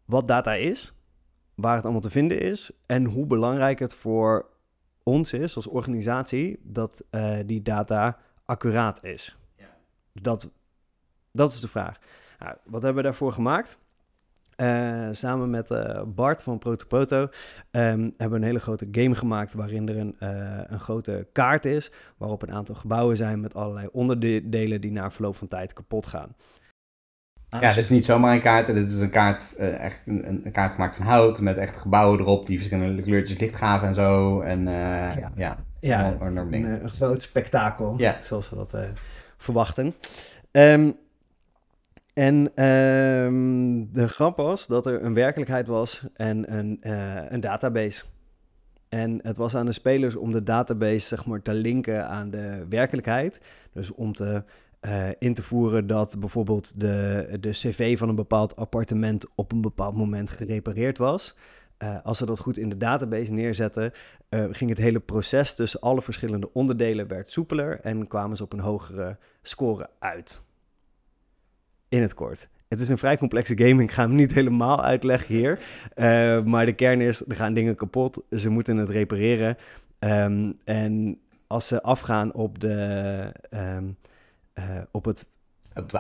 wat 0.05 0.27
data 0.27 0.55
is, 0.55 0.95
waar 1.55 1.75
het 1.75 1.85
allemaal 1.85 2.01
te 2.03 2.11
vinden 2.11 2.41
is 2.41 2.71
en 2.87 3.05
hoe 3.05 3.27
belangrijk 3.27 3.79
het 3.79 3.95
voor 3.95 4.47
ons 5.09 5.33
is 5.33 5.57
als 5.57 5.67
organisatie 5.67 6.61
dat 6.63 7.05
eh, 7.11 7.39
die 7.47 7.63
data 7.63 8.19
accuraat 8.45 9.05
is. 9.05 9.37
Dat, 10.13 10.51
dat 11.33 11.53
is 11.53 11.61
de 11.61 11.69
vraag. 11.69 11.99
Nou, 12.39 12.57
wat 12.65 12.83
hebben 12.83 13.03
we 13.03 13.09
daarvoor 13.09 13.33
gemaakt? 13.33 13.79
Eh, 14.57 15.09
samen 15.13 15.51
met 15.51 15.71
eh, 15.71 16.03
Bart 16.03 16.43
van 16.43 16.59
Protopoto 16.59 17.29
ehm, 17.71 18.01
hebben 18.01 18.31
we 18.31 18.37
een 18.37 18.43
hele 18.43 18.61
grote 18.61 18.89
game 18.91 19.15
gemaakt 19.15 19.55
waarin 19.55 19.89
er 19.89 19.97
een, 19.97 20.17
een 20.73 20.81
grote 20.81 21.27
kaart 21.33 21.65
is 21.65 21.91
waarop 22.17 22.43
een 22.43 22.53
aantal 22.53 22.75
gebouwen 22.75 23.17
zijn 23.17 23.41
met 23.41 23.55
allerlei 23.55 23.89
onderdelen 23.93 24.81
die 24.81 24.93
na 24.93 25.11
verloop 25.11 25.37
van 25.37 25.49
tijd 25.49 25.73
kapot 25.73 26.07
gaan. 26.07 26.37
Ja, 27.51 27.69
dit 27.69 27.77
is 27.77 27.91
niet 27.91 28.05
zomaar 28.05 28.35
een 28.35 28.41
kaart. 28.41 28.67
Dit 28.67 28.89
is 28.89 28.95
een 29.01 29.11
kaart, 29.11 29.55
eh, 29.57 29.81
echt 29.81 30.01
een, 30.07 30.29
een- 30.29 30.53
kaart 30.53 30.73
gemaakt 30.73 30.97
van 30.97 31.07
hout 31.07 31.41
met 31.41 31.57
echt 31.57 31.77
gebouwen 31.77 32.21
erop 32.21 32.47
die 32.47 32.57
verschillende 32.57 33.03
kleurtjes 33.03 33.39
licht 33.39 33.57
gaven 33.57 33.89
en 33.89 33.95
zo. 33.95 34.41
En 34.41 34.69
eh, 34.69 34.75
Ja. 35.17 35.33
ja, 35.37 35.57
Ja, 35.81 36.05
een 36.21 36.27
enorm 36.29 36.51
ding. 36.51 36.65
Een, 36.65 36.77
eh, 36.77 36.83
een 36.83 36.91
groot 36.91 37.23
spektakel, 37.23 37.95
Ja. 37.97 38.17
zoals 38.23 38.51
we 38.51 38.57
dat 38.57 38.77
verwachten. 39.37 39.95
Ehm, 40.51 40.91
en 42.15 42.51
ehm, 42.55 43.85
de 43.93 44.09
grap 44.09 44.37
was 44.37 44.67
dat 44.67 44.87
er 44.87 45.05
een 45.05 45.15
werkelijkheid 45.15 45.67
was 45.67 46.05
en 46.15 46.57
een, 46.57 46.79
een 47.35 47.41
database. 47.41 48.05
En 48.89 49.21
het 49.23 49.37
was 49.37 49.55
aan 49.57 49.67
de 49.67 49.73
spelers 49.73 50.17
om 50.17 50.33
de 50.33 50.43
database 50.43 51.07
zeg 51.07 51.27
maar, 51.27 51.43
te 51.43 51.53
linken 51.55 52.09
aan 52.09 52.31
de 52.31 52.67
werkelijkheid. 52.69 53.41
Dus 53.73 53.95
om 53.95 54.13
te, 54.13 54.43
eh, 54.81 55.09
in 55.19 55.35
te 55.35 55.43
voeren 55.43 55.87
dat 55.87 56.17
bijvoorbeeld 56.19 56.81
de, 56.81 57.37
de 57.41 57.51
cv 57.51 57.99
van 57.99 58.09
een 58.09 58.15
bepaald 58.15 58.57
appartement 58.57 59.27
op 59.35 59.53
een 59.53 59.61
bepaald 59.61 59.97
moment 59.97 60.31
gerepareerd 60.31 60.99
was. 60.99 61.37
Eh, 61.77 61.97
als 62.03 62.19
ze 62.19 62.27
dat 62.27 62.39
goed 62.39 62.59
in 62.59 62.69
de 62.69 62.77
database 62.77 63.33
neerzetten, 63.33 63.93
eh, 64.29 64.45
ging 64.51 64.71
het 64.71 64.79
hele 64.79 65.01
proces 65.01 65.55
tussen 65.55 65.81
alle 65.81 66.03
verschillende 66.03 66.53
onderdelen 66.53 67.09
werd 67.09 67.31
soepeler 67.31 67.81
en 67.81 68.07
kwamen 68.07 68.37
ze 68.37 68.43
op 68.43 68.53
een 68.53 68.61
hogere 68.61 69.17
score 69.43 69.91
uit. 69.99 70.43
In 71.89 72.01
het 72.01 72.15
kort. 72.15 72.49
Het 72.69 72.81
is 72.81 72.89
een 72.89 72.99
vrij 72.99 73.19
complexe 73.19 73.59
game. 73.59 73.83
Ik 73.83 73.93
ga 73.93 74.03
hem 74.03 74.15
niet 74.15 74.33
helemaal 74.33 74.85
uitleggen 74.85 75.35
hier. 75.35 75.61
Maar 76.45 76.67
de 76.67 76.75
kern 76.75 77.01
is, 77.01 77.27
er 77.27 77.37
gaan 77.37 77.55
dingen 77.55 77.75
kapot. 77.75 78.23
Ze 78.31 78.49
moeten 78.49 78.77
het 78.77 78.91
repareren. 78.91 79.57
Ehm, 79.99 80.53
en 80.65 81.19
als 81.49 81.67
ze 81.67 81.83
afgaan 81.83 82.33
op, 82.33 82.61
de, 82.61 83.33
ehm, 83.51 83.85
eh, 83.85 83.85
op 84.91 85.05
het... 85.05 85.27
Op 85.75 85.91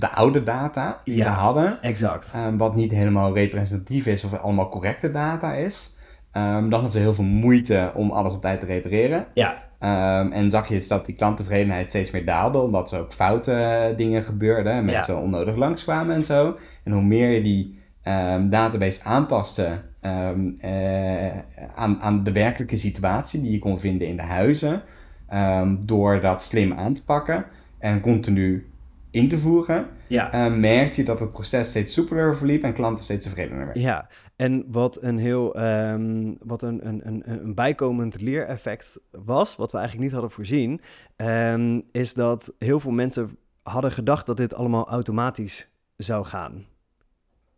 de, 0.00 0.08
oude 0.10 0.42
data 0.42 1.00
die 1.04 1.16
Ja. 1.16 1.22
ze 1.22 1.28
hadden, 1.28 1.82
Exact. 1.82 2.32
eh, 2.34 2.46
wat 2.56 2.74
niet 2.74 2.92
helemaal 2.92 3.34
representatief 3.34 4.06
is 4.06 4.24
of 4.24 4.34
allemaal 4.34 4.68
correcte 4.68 5.10
data 5.10 5.52
is, 5.54 5.96
ehm, 6.32 6.60
dan 6.60 6.72
hadden 6.72 6.90
ze 6.90 6.98
heel 6.98 7.14
veel 7.14 7.24
moeite 7.24 7.92
om 7.94 8.10
alles 8.10 8.32
op 8.32 8.40
tijd 8.40 8.60
te 8.60 8.66
repareren. 8.66 9.26
Ja, 9.34 9.66
Ehm, 9.78 10.32
en 10.32 10.50
zag 10.50 10.68
je 10.68 10.74
dus 10.74 10.88
dat 10.88 11.06
die 11.06 11.14
klanttevredenheid 11.14 11.88
steeds 11.88 12.10
meer 12.10 12.24
daalde, 12.24 12.58
omdat 12.58 12.92
er 12.92 13.00
ook 13.00 13.12
foute 13.12 13.52
eh, 13.52 13.96
dingen 13.96 14.22
gebeurden, 14.22 14.72
en 14.72 14.84
mensen 14.84 15.18
onnodig 15.18 15.56
langskwamen 15.56 16.14
en 16.14 16.24
zo. 16.24 16.56
En 16.84 16.92
hoe 16.92 17.02
meer 17.02 17.30
je 17.30 17.42
die 17.42 17.78
ehm, 18.02 18.48
database 18.48 19.04
aanpaste 19.04 19.80
ehm, 20.00 20.48
eh, 20.60 21.38
aan, 21.74 22.00
aan 22.00 22.22
de 22.24 22.32
werkelijke 22.32 22.76
situatie 22.76 23.42
die 23.42 23.52
je 23.52 23.58
kon 23.58 23.78
vinden 23.78 24.08
in 24.08 24.16
de 24.16 24.22
huizen. 24.22 24.82
ehm, 25.28 25.76
door 25.86 26.20
dat 26.20 26.42
slim 26.42 26.72
aan 26.72 26.94
te 26.94 27.04
pakken 27.04 27.44
en 27.78 28.00
continu 28.00 28.70
in 29.10 29.28
te 29.28 29.38
voeren, 29.38 29.86
Ja. 30.06 30.32
eh, 30.32 30.54
merkte 30.54 31.00
je 31.00 31.06
dat 31.06 31.20
het 31.20 31.32
proces 31.32 31.68
steeds 31.68 31.92
soepeler 31.94 32.36
verliep 32.36 32.62
en 32.62 32.72
klanten 32.72 33.04
steeds 33.04 33.24
tevredener 33.26 33.64
werden. 33.64 33.82
Ja, 33.82 34.08
en 34.36 34.64
wat 34.70 35.02
een 35.02 35.18
heel 35.18 35.54
ehm, 35.54 36.34
wat 36.40 36.62
een, 36.62 36.86
een, 36.86 37.00
een, 37.06 37.22
een 37.30 37.54
bijkomend 37.54 38.20
leereffect 38.20 38.98
was, 39.10 39.56
wat 39.56 39.72
we 39.72 39.78
eigenlijk 39.78 40.06
niet 40.06 40.16
hadden 40.18 40.34
voorzien, 40.36 40.80
ehm, 41.16 41.80
is 41.92 42.14
dat 42.14 42.52
heel 42.58 42.80
veel 42.80 42.90
mensen 42.90 43.36
hadden 43.62 43.92
gedacht 43.92 44.26
dat 44.26 44.36
dit 44.36 44.54
allemaal 44.54 44.88
automatisch 44.88 45.70
zou 45.96 46.24
gaan. 46.24 46.66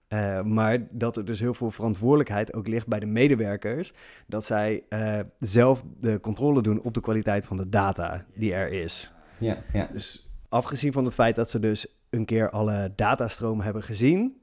Eh, 0.08 0.42
maar 0.42 0.78
dat 0.90 1.16
er 1.16 1.24
dus 1.24 1.40
heel 1.40 1.54
veel 1.54 1.70
verantwoordelijkheid 1.70 2.54
ook 2.54 2.66
ligt 2.68 2.86
bij 2.86 3.00
de 3.00 3.06
medewerkers, 3.06 3.92
dat 4.26 4.44
zij 4.44 4.82
eh, 4.88 5.18
zelf 5.38 5.84
de 5.98 6.20
controle 6.20 6.62
doen 6.62 6.80
op 6.82 6.94
de 6.94 7.00
kwaliteit 7.00 7.46
van 7.46 7.56
de 7.56 7.68
data 7.68 8.24
die 8.34 8.54
er 8.54 8.72
is. 8.72 9.12
Ja, 9.40 9.62
ja. 9.72 9.88
Dus 9.92 10.30
afgezien 10.48 10.92
van 10.92 11.04
het 11.04 11.14
feit 11.14 11.36
dat 11.36 11.50
ze 11.50 11.58
dus 11.60 11.98
een 12.10 12.24
keer 12.24 12.50
alle 12.50 12.92
datastroom 12.96 13.60
hebben 13.60 13.82
gezien, 13.82 14.36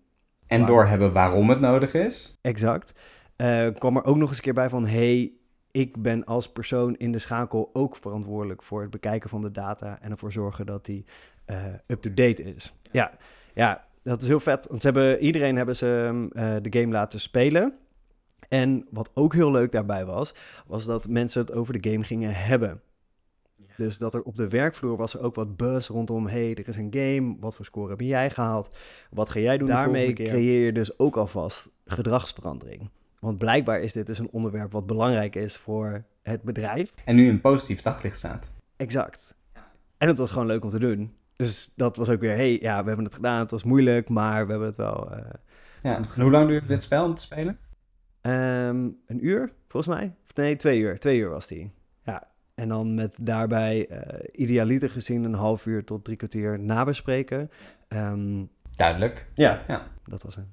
En 0.48 0.60
Wauw. 0.60 0.72
doorhebben 0.72 1.14
waarom 1.14 1.50
het 1.50 1.60
nodig 1.60 1.94
is. 1.94 2.38
Exact. 2.42 2.94
Eh, 3.36 3.68
kwam 3.74 3.96
er 3.98 4.04
ook 4.04 4.16
nog 4.18 4.28
eens 4.30 4.38
een 4.38 4.44
keer 4.44 4.54
bij 4.54 4.70
van, 4.70 4.88
hey, 4.88 5.32
ik 5.72 6.02
ben 6.02 6.26
als 6.26 6.52
persoon 6.52 6.96
in 6.96 7.12
de 7.12 7.20
schakel 7.20 7.70
ook 7.74 7.96
verantwoordelijk 7.96 8.64
voor 8.64 8.82
het 8.82 8.90
bekijken 8.90 9.30
van 9.30 9.42
de 9.42 9.52
data 9.52 9.98
en 10.02 10.12
ervoor 10.12 10.32
zorgen 10.32 10.66
dat 10.66 10.86
die 10.86 11.06
eh, 11.46 11.64
up-to-date 11.88 12.44
is. 12.44 12.74
Ja, 12.92 13.12
ja, 13.54 13.86
dat 14.04 14.22
is 14.22 14.28
heel 14.28 14.40
vet. 14.40 14.68
Want 14.68 14.82
ze 14.82 14.88
hebben, 14.88 15.20
iedereen 15.20 15.56
hebben 15.56 15.76
ze 15.76 16.28
eh, 16.32 16.56
de 16.62 16.80
game 16.80 16.94
laten 16.94 17.20
spelen. 17.20 17.74
En 18.50 18.88
wat 18.90 19.12
ook 19.14 19.34
heel 19.34 19.52
leuk 19.52 19.72
daarbij 19.72 20.06
was, 20.06 20.34
was 20.68 20.86
dat 20.86 21.08
mensen 21.08 21.42
het 21.42 21.54
over 21.54 21.82
de 21.82 21.90
game 21.90 22.04
gingen 22.04 22.34
hebben. 22.34 22.82
Dus 23.78 23.98
dat 23.98 24.14
er 24.14 24.22
op 24.22 24.36
de 24.36 24.48
werkvloer 24.48 24.98
was 24.98 25.14
er 25.14 25.22
ook 25.22 25.36
wat 25.36 25.58
buzz 25.58 25.90
rondom, 25.90 26.28
hey, 26.28 26.56
er 26.56 26.68
is 26.68 26.76
een 26.76 26.94
game, 26.94 27.36
wat 27.40 27.56
voor 27.56 27.66
score 27.66 27.90
heb 27.90 28.00
jij 28.00 28.30
gehaald? 28.30 28.76
Wat 29.10 29.30
ga 29.30 29.40
jij 29.40 29.58
doen 29.58 29.68
Daarmee 29.68 30.14
creëer 30.14 30.66
je 30.66 30.72
dus 30.72 31.00
ook 31.00 31.18
alvast 31.18 31.72
gedragsverandering. 31.86 32.90
Want 33.20 33.38
blijkbaar 33.38 33.82
is 33.82 33.94
dit 33.94 34.06
dus 34.06 34.20
een 34.20 34.30
onderwerp 34.32 34.72
wat 34.72 34.86
belangrijk 34.86 35.36
is 35.36 35.58
voor 35.58 36.04
het 36.22 36.42
bedrijf. 36.42 36.94
En 37.06 37.16
nu 37.16 37.28
in 37.28 37.42
positief 37.42 37.82
daglicht 37.82 38.18
staat. 38.18 38.52
Exact. 38.76 39.36
En 39.98 40.08
het 40.08 40.18
was 40.18 40.32
gewoon 40.32 40.48
leuk 40.48 40.64
om 40.64 40.70
te 40.70 40.80
doen. 40.80 41.16
Dus 41.36 41.72
dat 41.76 41.96
was 41.98 42.10
ook 42.10 42.20
weer, 42.20 42.36
hey, 42.36 42.60
ja, 42.62 42.82
we 42.82 42.88
hebben 42.88 43.06
het 43.06 43.14
gedaan, 43.16 43.40
het 43.40 43.52
was 43.52 43.64
moeilijk, 43.64 44.10
maar 44.10 44.44
we 44.46 44.50
hebben 44.52 44.68
het 44.68 44.78
wel... 44.78 45.12
eh, 45.12 45.26
Ja. 45.82 45.96
En 45.96 46.22
hoe 46.22 46.32
lang 46.32 46.48
duurt 46.48 46.68
dit 46.68 46.84
spel 46.84 47.06
om 47.06 47.16
te 47.16 47.22
spelen? 47.22 47.58
Ehm, 48.22 48.90
een 49.06 49.26
uur, 49.26 49.52
volgens 49.68 49.96
mij. 49.96 50.14
Of 50.26 50.36
nee, 50.36 50.56
twee 50.56 50.80
uur. 50.80 51.00
Twee 51.00 51.20
uur 51.20 51.30
was 51.30 51.48
die. 51.48 51.72
Ja. 52.04 52.28
En 52.62 52.68
dan 52.68 52.96
met 52.96 53.18
daarbij 53.22 53.88
eh 53.88 54.30
idealiter 54.32 54.90
gezien 54.90 55.24
een 55.24 55.34
half 55.34 55.66
uur 55.66 55.84
tot 55.84 56.04
drie 56.04 56.18
kwartier 56.18 56.60
nabespreken. 56.60 57.52
Ehm, 57.88 58.44
Duidelijk. 58.76 59.28
ja. 59.34 59.62
Ja. 59.68 59.88
dat 60.06 60.22
was 60.24 60.36
het. 60.36 60.46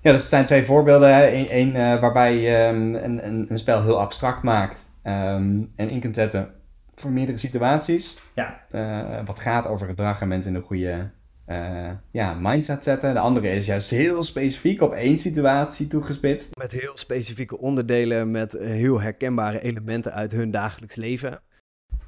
Ja, 0.00 0.10
dus 0.10 0.20
het 0.20 0.30
zijn 0.30 0.46
twee 0.46 0.64
voorbeelden. 0.64 1.14
hè. 1.14 1.32
Eén 1.32 1.48
één, 1.48 1.74
eh, 1.74 2.00
waarbij 2.00 2.36
je 2.36 2.56
ehm, 2.56 2.94
een, 2.94 3.26
een, 3.26 3.50
een 3.50 3.58
spel 3.58 3.82
heel 3.82 4.00
abstract 4.00 4.42
maakt 4.42 4.90
ehm, 5.02 5.62
en 5.76 5.88
in 5.88 6.00
kunt 6.00 6.14
zetten 6.14 6.54
voor 6.94 7.10
meerdere 7.10 7.38
situaties. 7.38 8.18
Ja. 8.34 8.60
Eh, 8.70 9.26
wat 9.26 9.38
gaat 9.38 9.66
over 9.66 9.86
gedrag 9.86 10.20
en 10.20 10.28
mensen 10.28 10.50
in 10.50 10.56
een 10.56 10.66
goede 10.66 11.10
eh, 11.44 11.90
ja, 12.10 12.34
mindset 12.40 12.84
zetten. 12.84 13.14
De 13.14 13.20
andere 13.20 13.48
is 13.48 13.66
juist 13.66 13.90
heel 13.90 14.22
specifiek 14.22 14.82
op 14.82 14.92
één 14.92 15.18
situatie 15.18 15.86
toegespitst. 15.86 16.56
Met 16.56 16.72
heel 16.72 16.96
specifieke 16.96 17.58
onderdelen, 17.58 18.30
met 18.30 18.54
eh, 18.54 18.68
heel 18.68 19.00
herkenbare 19.00 19.60
elementen 19.60 20.12
uit 20.12 20.32
hun 20.32 20.50
dagelijks 20.50 20.96
leven. 20.96 21.40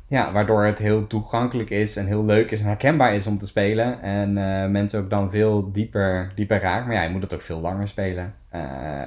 Ja, 0.09 0.33
waardoor 0.33 0.64
het 0.64 0.79
heel 0.79 1.07
toegankelijk 1.07 1.70
is 1.70 1.96
en 1.96 2.07
heel 2.07 2.25
leuk 2.25 2.51
is 2.51 2.61
en 2.61 2.66
herkenbaar 2.66 3.14
is 3.14 3.27
om 3.27 3.38
te 3.38 3.46
spelen. 3.46 4.03
En 4.03 4.38
eh, 4.38 4.70
mensen 4.70 5.01
ook 5.01 5.11
dan 5.11 5.31
veel 5.31 5.72
dieper, 5.72 6.33
dieper 6.35 6.61
raakt. 6.61 6.87
Maar 6.87 6.94
ja, 6.94 7.03
je 7.03 7.11
moet 7.11 7.22
het 7.22 7.35
ook 7.35 7.42
veel 7.42 7.61
langer 7.61 7.88
spelen. 7.88 8.35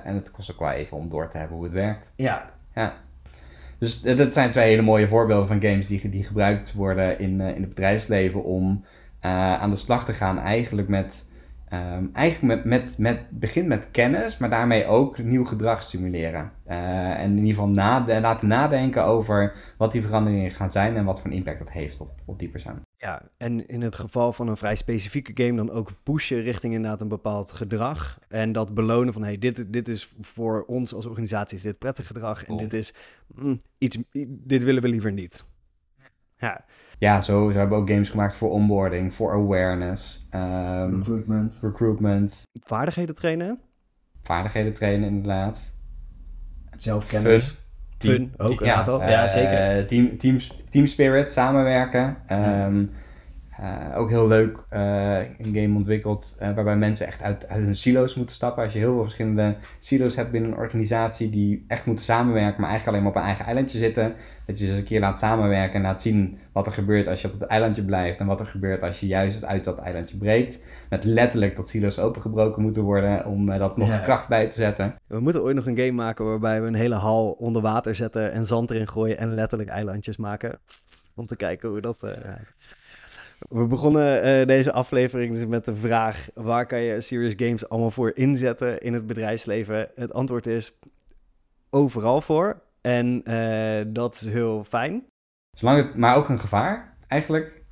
En 0.03 0.15
het 0.15 0.31
kost 0.31 0.51
ook 0.51 0.59
wel 0.59 0.71
even 0.71 0.97
om 0.97 1.09
door 1.09 1.29
te 1.29 1.37
hebben 1.37 1.55
hoe 1.55 1.65
het 1.65 1.73
werkt. 1.73 2.11
Ja. 2.15 2.49
Ja. 2.75 2.93
Dus 3.77 4.01
dat 4.01 4.33
zijn 4.33 4.51
twee 4.51 4.69
hele 4.69 4.81
mooie 4.81 5.07
voorbeelden 5.07 5.47
van 5.47 5.61
games 5.61 5.87
die, 5.87 6.09
die 6.09 6.23
gebruikt 6.23 6.73
worden 6.73 7.19
in, 7.19 7.41
in 7.41 7.61
het 7.61 7.69
bedrijfsleven 7.69 8.43
om 8.43 8.83
aan 9.19 9.69
de 9.69 9.75
slag 9.75 10.05
te 10.05 10.13
gaan 10.13 10.39
eigenlijk 10.39 10.87
met, 10.87 11.29
ehm, 11.69 12.05
eigenlijk 12.13 12.55
met, 12.55 12.65
met, 12.65 12.97
met, 12.97 13.29
begin 13.29 13.67
met 13.67 13.91
kennis, 13.91 14.37
maar 14.37 14.49
daarmee 14.49 14.85
ook 14.85 15.17
nieuw 15.17 15.45
gedrag 15.45 15.83
stimuleren. 15.83 16.51
Eh, 16.65 17.19
en 17.19 17.31
in 17.31 17.37
ieder 17.37 17.53
geval 17.53 17.67
nade- 17.67 18.19
laten 18.19 18.47
nadenken 18.47 19.03
over 19.03 19.55
wat 19.77 19.91
die 19.91 20.01
veranderingen 20.01 20.51
gaan 20.51 20.71
zijn 20.71 20.95
en 20.95 21.05
wat 21.05 21.21
voor 21.21 21.29
een 21.29 21.37
impact 21.37 21.59
dat 21.59 21.69
heeft 21.69 22.01
op, 22.01 22.11
op 22.25 22.39
die 22.39 22.49
persoon. 22.49 22.81
Ja, 22.97 23.21
en 23.37 23.67
in 23.67 23.81
het 23.81 23.95
geval 23.95 24.33
van 24.33 24.47
een 24.47 24.57
vrij 24.57 24.75
specifieke 24.75 25.43
game 25.43 25.55
dan 25.55 25.71
ook 25.71 25.91
pushen 26.03 26.41
richting 26.41 26.73
inderdaad 26.73 27.01
een 27.01 27.07
bepaald 27.07 27.51
gedrag. 27.51 28.19
En 28.27 28.51
dat 28.51 28.73
belonen 28.73 29.13
van, 29.13 29.23
hey, 29.23 29.37
dit, 29.37 29.73
dit 29.73 29.87
is 29.87 30.13
voor 30.19 30.63
ons 30.67 30.93
als 30.93 31.05
organisatie 31.05 31.57
is 31.57 31.63
dit 31.63 31.77
prettig 31.77 32.07
gedrag. 32.07 32.45
En 32.45 32.57
dit 32.57 32.73
is 32.73 32.93
mm, 33.35 33.59
iets, 33.77 33.97
dit 34.27 34.63
willen 34.63 34.81
we 34.81 34.87
liever 34.87 35.11
niet. 35.11 35.45
Ja, 36.37 36.65
Ja, 36.99 37.21
zo, 37.21 37.51
zo 37.51 37.57
hebben 37.57 37.77
we 37.77 37.83
ook 37.83 37.89
games 37.89 38.09
gemaakt 38.09 38.35
voor 38.35 38.49
onboarding, 38.51 39.13
voor 39.13 39.31
awareness, 39.31 40.27
ehm, 40.29 40.95
recruitment. 40.97 41.59
recruitment, 41.61 42.43
Vaardigheden 42.63 43.15
trainen. 43.15 43.59
vaardigheden 44.23 44.73
trainen 44.73 45.09
inderdaad. 45.09 45.77
Zelfkennis. 46.75 47.47
Fun. 47.97 48.11
Fun, 48.11 48.33
ook 48.37 48.61
een 48.61 48.69
aantal. 48.69 48.99
Ja, 49.01 49.23
eh, 49.23 49.27
zeker. 49.29 49.87
Team, 49.87 50.17
team, 50.17 50.37
team 50.69 50.87
spirit, 50.87 51.31
samenwerken. 51.31 52.17
Ehm, 52.27 52.85
eh, 53.61 53.97
ook 53.97 54.09
heel 54.09 54.27
leuk, 54.27 54.57
eh, 54.69 55.17
een 55.17 55.53
game 55.53 55.75
ontwikkeld 55.75 56.35
eh, 56.39 56.53
waarbij 56.55 56.75
mensen 56.75 57.07
echt 57.07 57.21
uit, 57.23 57.47
uit 57.47 57.63
hun 57.63 57.75
silo's 57.75 58.15
moeten 58.15 58.35
stappen. 58.35 58.63
Als 58.63 58.73
je 58.73 58.79
heel 58.79 58.93
veel 58.93 59.01
verschillende 59.03 59.55
silo's 59.79 60.15
hebt 60.15 60.31
binnen 60.31 60.51
een 60.51 60.57
organisatie 60.57 61.29
die 61.29 61.65
echt 61.67 61.85
moeten 61.85 62.05
samenwerken, 62.05 62.61
maar 62.61 62.69
eigenlijk 62.69 62.87
alleen 62.87 63.01
maar 63.01 63.11
op 63.11 63.17
een 63.17 63.27
eigen 63.27 63.45
eilandje 63.45 63.77
zitten. 63.77 64.13
Dat 64.45 64.59
je 64.59 64.63
ze 64.65 64.69
eens 64.71 64.79
een 64.79 64.85
keer 64.85 64.99
laat 64.99 65.19
samenwerken 65.19 65.75
en 65.75 65.81
laat 65.81 66.01
zien 66.01 66.37
wat 66.51 66.65
er 66.65 66.71
gebeurt 66.71 67.07
als 67.07 67.21
je 67.21 67.27
op 67.33 67.39
het 67.39 67.49
eilandje 67.49 67.83
blijft 67.83 68.19
en 68.19 68.25
wat 68.25 68.39
er 68.39 68.45
gebeurt 68.45 68.83
als 68.83 68.99
je 68.99 69.07
juist 69.07 69.45
uit 69.45 69.63
dat 69.63 69.77
eilandje 69.77 70.17
breekt. 70.17 70.59
Met 70.89 71.03
letterlijk 71.03 71.55
dat 71.55 71.69
silo's 71.69 71.99
opengebroken 71.99 72.61
moeten 72.61 72.83
worden 72.83 73.25
om 73.25 73.45
dat 73.45 73.77
nog 73.77 73.87
Ja. 73.87 73.97
kracht 73.97 74.27
bij 74.27 74.47
te 74.47 74.55
zetten. 74.55 74.95
We 75.07 75.19
moeten 75.19 75.41
ooit 75.41 75.55
nog 75.55 75.65
een 75.67 75.77
game 75.77 75.91
maken 75.91 76.25
waarbij 76.25 76.61
we 76.61 76.67
een 76.67 76.73
hele 76.73 76.95
hal 76.95 77.31
onder 77.31 77.61
water 77.61 77.95
zetten 77.95 78.31
en 78.31 78.45
zand 78.45 78.71
erin 78.71 78.89
gooien 78.89 79.17
en 79.17 79.33
letterlijk 79.33 79.69
eilandjes 79.69 80.17
maken. 80.17 80.59
Om 81.15 81.25
te 81.25 81.35
kijken 81.35 81.69
hoe 81.69 81.81
dat... 81.81 82.03
eh, 82.03 82.11
We 83.49 83.65
begonnen 83.65 84.21
eh, 84.21 84.47
deze 84.47 84.71
aflevering 84.71 85.33
dus 85.33 85.45
met 85.45 85.65
de 85.65 85.75
vraag: 85.75 86.29
waar 86.33 86.65
kan 86.65 86.79
je 86.81 87.01
Serious 87.01 87.33
Games 87.37 87.69
allemaal 87.69 87.91
voor 87.91 88.11
inzetten 88.15 88.81
in 88.81 88.93
het 88.93 89.07
bedrijfsleven? 89.07 89.89
Het 89.95 90.13
antwoord 90.13 90.47
is 90.47 90.73
overal 91.69 92.21
voor. 92.21 92.61
En 92.81 93.21
eh, 93.25 93.85
dat 93.87 94.15
is 94.15 94.21
heel 94.21 94.63
fijn. 94.63 95.03
Zolang 95.57 95.85
het, 95.85 95.95
maar 95.95 96.15
ook 96.15 96.29
een 96.29 96.39
gevaar, 96.39 96.97
eigenlijk. 97.07 97.63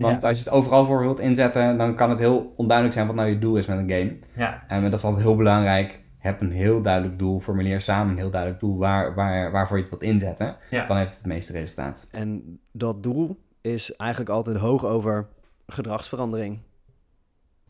Want 0.00 0.22
Ja. 0.22 0.28
als 0.28 0.38
je 0.38 0.44
het 0.44 0.52
overal 0.52 0.84
voor 0.86 1.00
wilt 1.00 1.20
inzetten, 1.20 1.78
dan 1.78 1.94
kan 1.94 2.10
het 2.10 2.18
heel 2.18 2.52
onduidelijk 2.56 2.96
zijn 2.96 3.06
wat 3.06 3.16
nou 3.16 3.28
je 3.28 3.38
doel 3.38 3.56
is 3.56 3.66
met 3.66 3.78
een 3.78 3.90
game. 3.90 4.18
Ja. 4.36 4.64
En 4.68 4.82
dat 4.82 4.92
is 4.92 5.04
altijd 5.04 5.22
heel 5.22 5.36
belangrijk. 5.36 6.00
Heb 6.18 6.40
een 6.40 6.50
heel 6.50 6.82
duidelijk 6.82 7.18
doel. 7.18 7.40
Formuleer 7.40 7.80
samen 7.80 8.12
een 8.12 8.18
heel 8.18 8.30
duidelijk 8.30 8.60
doel 8.60 8.78
waar, 8.78 9.14
waar, 9.14 9.50
waarvoor 9.50 9.76
je 9.76 9.82
het 9.82 9.90
wilt 9.90 10.02
inzetten. 10.12 10.56
Ja. 10.70 10.86
Dan 10.86 10.96
heeft 10.96 11.10
het 11.10 11.18
het 11.18 11.26
meeste 11.26 11.52
resultaat. 11.52 12.08
En 12.10 12.58
dat 12.72 13.02
doel 13.02 13.38
is 13.72 13.96
eigenlijk 13.96 14.30
altijd 14.30 14.56
hoog 14.56 14.84
over 14.84 15.28
gedragsverandering. 15.66 16.58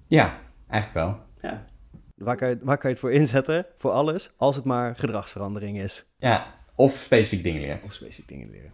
Ja, 0.06 0.38
eigenlijk 0.68 1.06
wel. 1.06 1.20
Ja. 1.50 1.64
Waar 2.14 2.36
kan, 2.36 2.48
je, 2.48 2.58
waar 2.62 2.78
kan 2.78 2.90
je 2.90 2.96
het 2.96 3.04
voor 3.04 3.12
inzetten? 3.12 3.66
Voor 3.78 3.90
alles, 3.90 4.32
als 4.36 4.56
het 4.56 4.64
maar 4.64 4.96
gedragsverandering 4.96 5.78
is. 5.78 6.06
Ja, 6.16 6.54
of 6.74 6.92
specifiek 6.92 7.42
dingen 7.42 7.60
leren. 7.60 7.80
Of 7.84 7.92
specifiek 7.92 8.28
dingen 8.28 8.50
leren. 8.50 8.72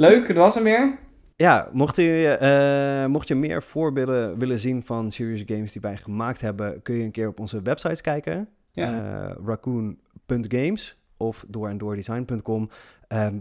Leuk, 0.00 0.26
dat 0.26 0.36
was 0.36 0.54
hem 0.54 0.64
weer. 0.64 0.98
Ja, 1.36 1.68
mocht 1.72 1.96
je, 1.96 2.36
eh, 2.40 3.06
mocht 3.10 3.28
je 3.28 3.34
meer 3.34 3.62
voorbeelden 3.62 4.38
willen 4.38 4.58
zien 4.58 4.82
van 4.84 5.10
serious 5.10 5.42
games 5.46 5.72
die 5.72 5.80
wij 5.80 5.96
gemaakt 5.96 6.40
hebben, 6.40 6.82
kun 6.82 6.94
je 6.94 7.04
een 7.04 7.10
keer 7.10 7.28
op 7.28 7.40
onze 7.40 7.62
websites 7.62 8.00
kijken. 8.00 8.48
Ja. 8.72 9.28
Eh, 9.28 9.36
raccoon.games 9.44 10.98
of 11.16 11.44
doorendoordesign.com. 11.48 12.70
Ehm 13.08 13.36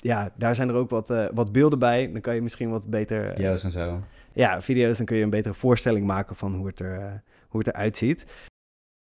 ja, 0.00 0.32
daar 0.36 0.54
zijn 0.54 0.68
er 0.68 0.74
ook 0.74 0.90
wat, 0.90 1.10
eh, 1.10 1.26
wat 1.34 1.52
beelden 1.52 1.78
bij. 1.78 2.12
Dan 2.12 2.20
kan 2.20 2.34
je 2.34 2.42
misschien 2.42 2.70
wat 2.70 2.86
beter... 2.86 3.24
eh, 3.28 3.34
Video's 3.34 3.64
en 3.64 3.70
zo. 3.70 4.00
ja, 4.32 4.60
video's. 4.62 4.96
Dan 4.96 5.06
kun 5.06 5.16
je 5.16 5.22
een 5.22 5.30
betere 5.30 5.54
voorstelling 5.54 6.06
maken 6.06 6.36
van 6.36 6.54
hoe 6.54 6.66
het, 6.66 6.78
er, 6.78 7.00
eh, 7.00 7.12
hoe 7.48 7.60
het 7.60 7.68
eruit 7.68 7.96
ziet. 7.96 8.22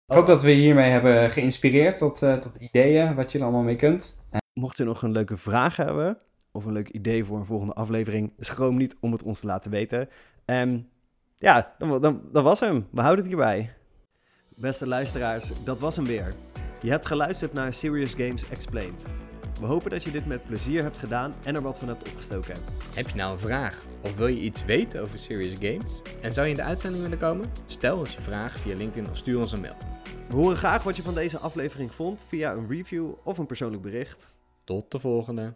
Ik 0.06 0.16
hoop 0.16 0.28
dat 0.28 0.42
we 0.44 0.52
hiermee 0.52 0.92
hebben 0.92 1.30
geïnspireerd 1.32 1.98
tot, 1.98 2.18
tot 2.18 2.56
ideeën 2.60 3.16
wat 3.16 3.32
je 3.32 3.38
er 3.38 3.44
allemaal 3.44 3.64
mee 3.64 3.76
kunt. 3.76 4.18
Mocht 4.54 4.78
je 4.78 4.84
nog 4.84 5.02
een 5.02 5.12
leuke 5.12 5.38
vraag 5.38 5.76
hebben 5.76 6.18
of 6.52 6.66
een 6.66 6.72
leuk 6.74 6.90
idee 6.90 7.24
voor 7.26 7.38
een 7.40 7.46
volgende 7.46 7.74
aflevering, 7.74 8.34
schroom 8.40 8.78
niet 8.78 8.96
om 9.00 9.12
het 9.12 9.24
ons 9.24 9.40
te 9.40 9.48
laten 9.48 9.72
weten. 9.72 10.10
En 10.46 10.90
ja, 11.36 11.74
dan, 11.78 12.02
dan, 12.02 12.22
dat 12.32 12.44
was 12.44 12.60
hem. 12.60 12.88
We 12.92 13.02
houden 13.02 13.26
het 13.26 13.34
hierbij. 13.34 13.74
Beste 14.56 14.88
luisteraars, 14.88 15.52
dat 15.64 15.80
was 15.80 15.96
hem 15.96 16.06
weer. 16.06 16.34
Je 16.82 16.90
hebt 16.90 17.06
geluisterd 17.06 17.54
naar 17.54 17.74
Serious 17.74 18.14
Games 18.14 18.50
Explained. 18.50 19.06
We 19.64 19.70
hopen 19.70 19.92
dat 19.92 20.04
je 20.04 20.12
dit 20.12 20.26
met 20.26 20.46
plezier 20.46 20.84
hebt 20.84 20.98
gedaan 20.98 21.34
en 21.44 21.56
er 21.56 21.62
wat 21.62 21.80
van 21.80 21.88
hebt 21.88 22.10
opgestoken. 22.10 22.56
Heb 22.94 23.10
je 23.10 23.16
nou 23.16 23.32
een 23.32 23.40
vraag 23.40 23.86
of 24.02 24.16
wil 24.16 24.28
je 24.28 24.40
iets 24.40 24.66
weten 24.66 25.02
over 25.02 25.20
Serious 25.20 25.54
Games? 25.60 26.02
En 26.22 26.34
zou 26.34 26.46
je 26.46 26.52
in 26.52 26.58
de 26.58 26.64
uitzending 26.64 27.04
willen 27.04 27.20
komen? 27.20 27.52
Stel 27.66 27.98
ons 27.98 28.14
je 28.14 28.22
vraag 28.22 28.58
via 28.58 28.76
LinkedIn 28.76 29.10
of 29.10 29.18
stuur 29.18 29.40
ons 29.40 29.52
een 29.52 29.62
mail. 29.62 29.76
We 30.30 30.36
horen 30.36 30.58
graag 30.58 30.84
wat 30.84 30.96
je 30.96 31.02
van 31.02 31.14
deze 31.14 31.38
aflevering 31.38 31.94
vond 31.94 32.26
via 32.28 32.54
een 32.54 32.68
review 32.68 33.12
of 33.24 33.38
een 33.38 33.46
persoonlijk 33.46 33.82
bericht. 33.82 34.32
Tot 34.64 34.92
de 34.92 35.00
volgende. 35.00 35.54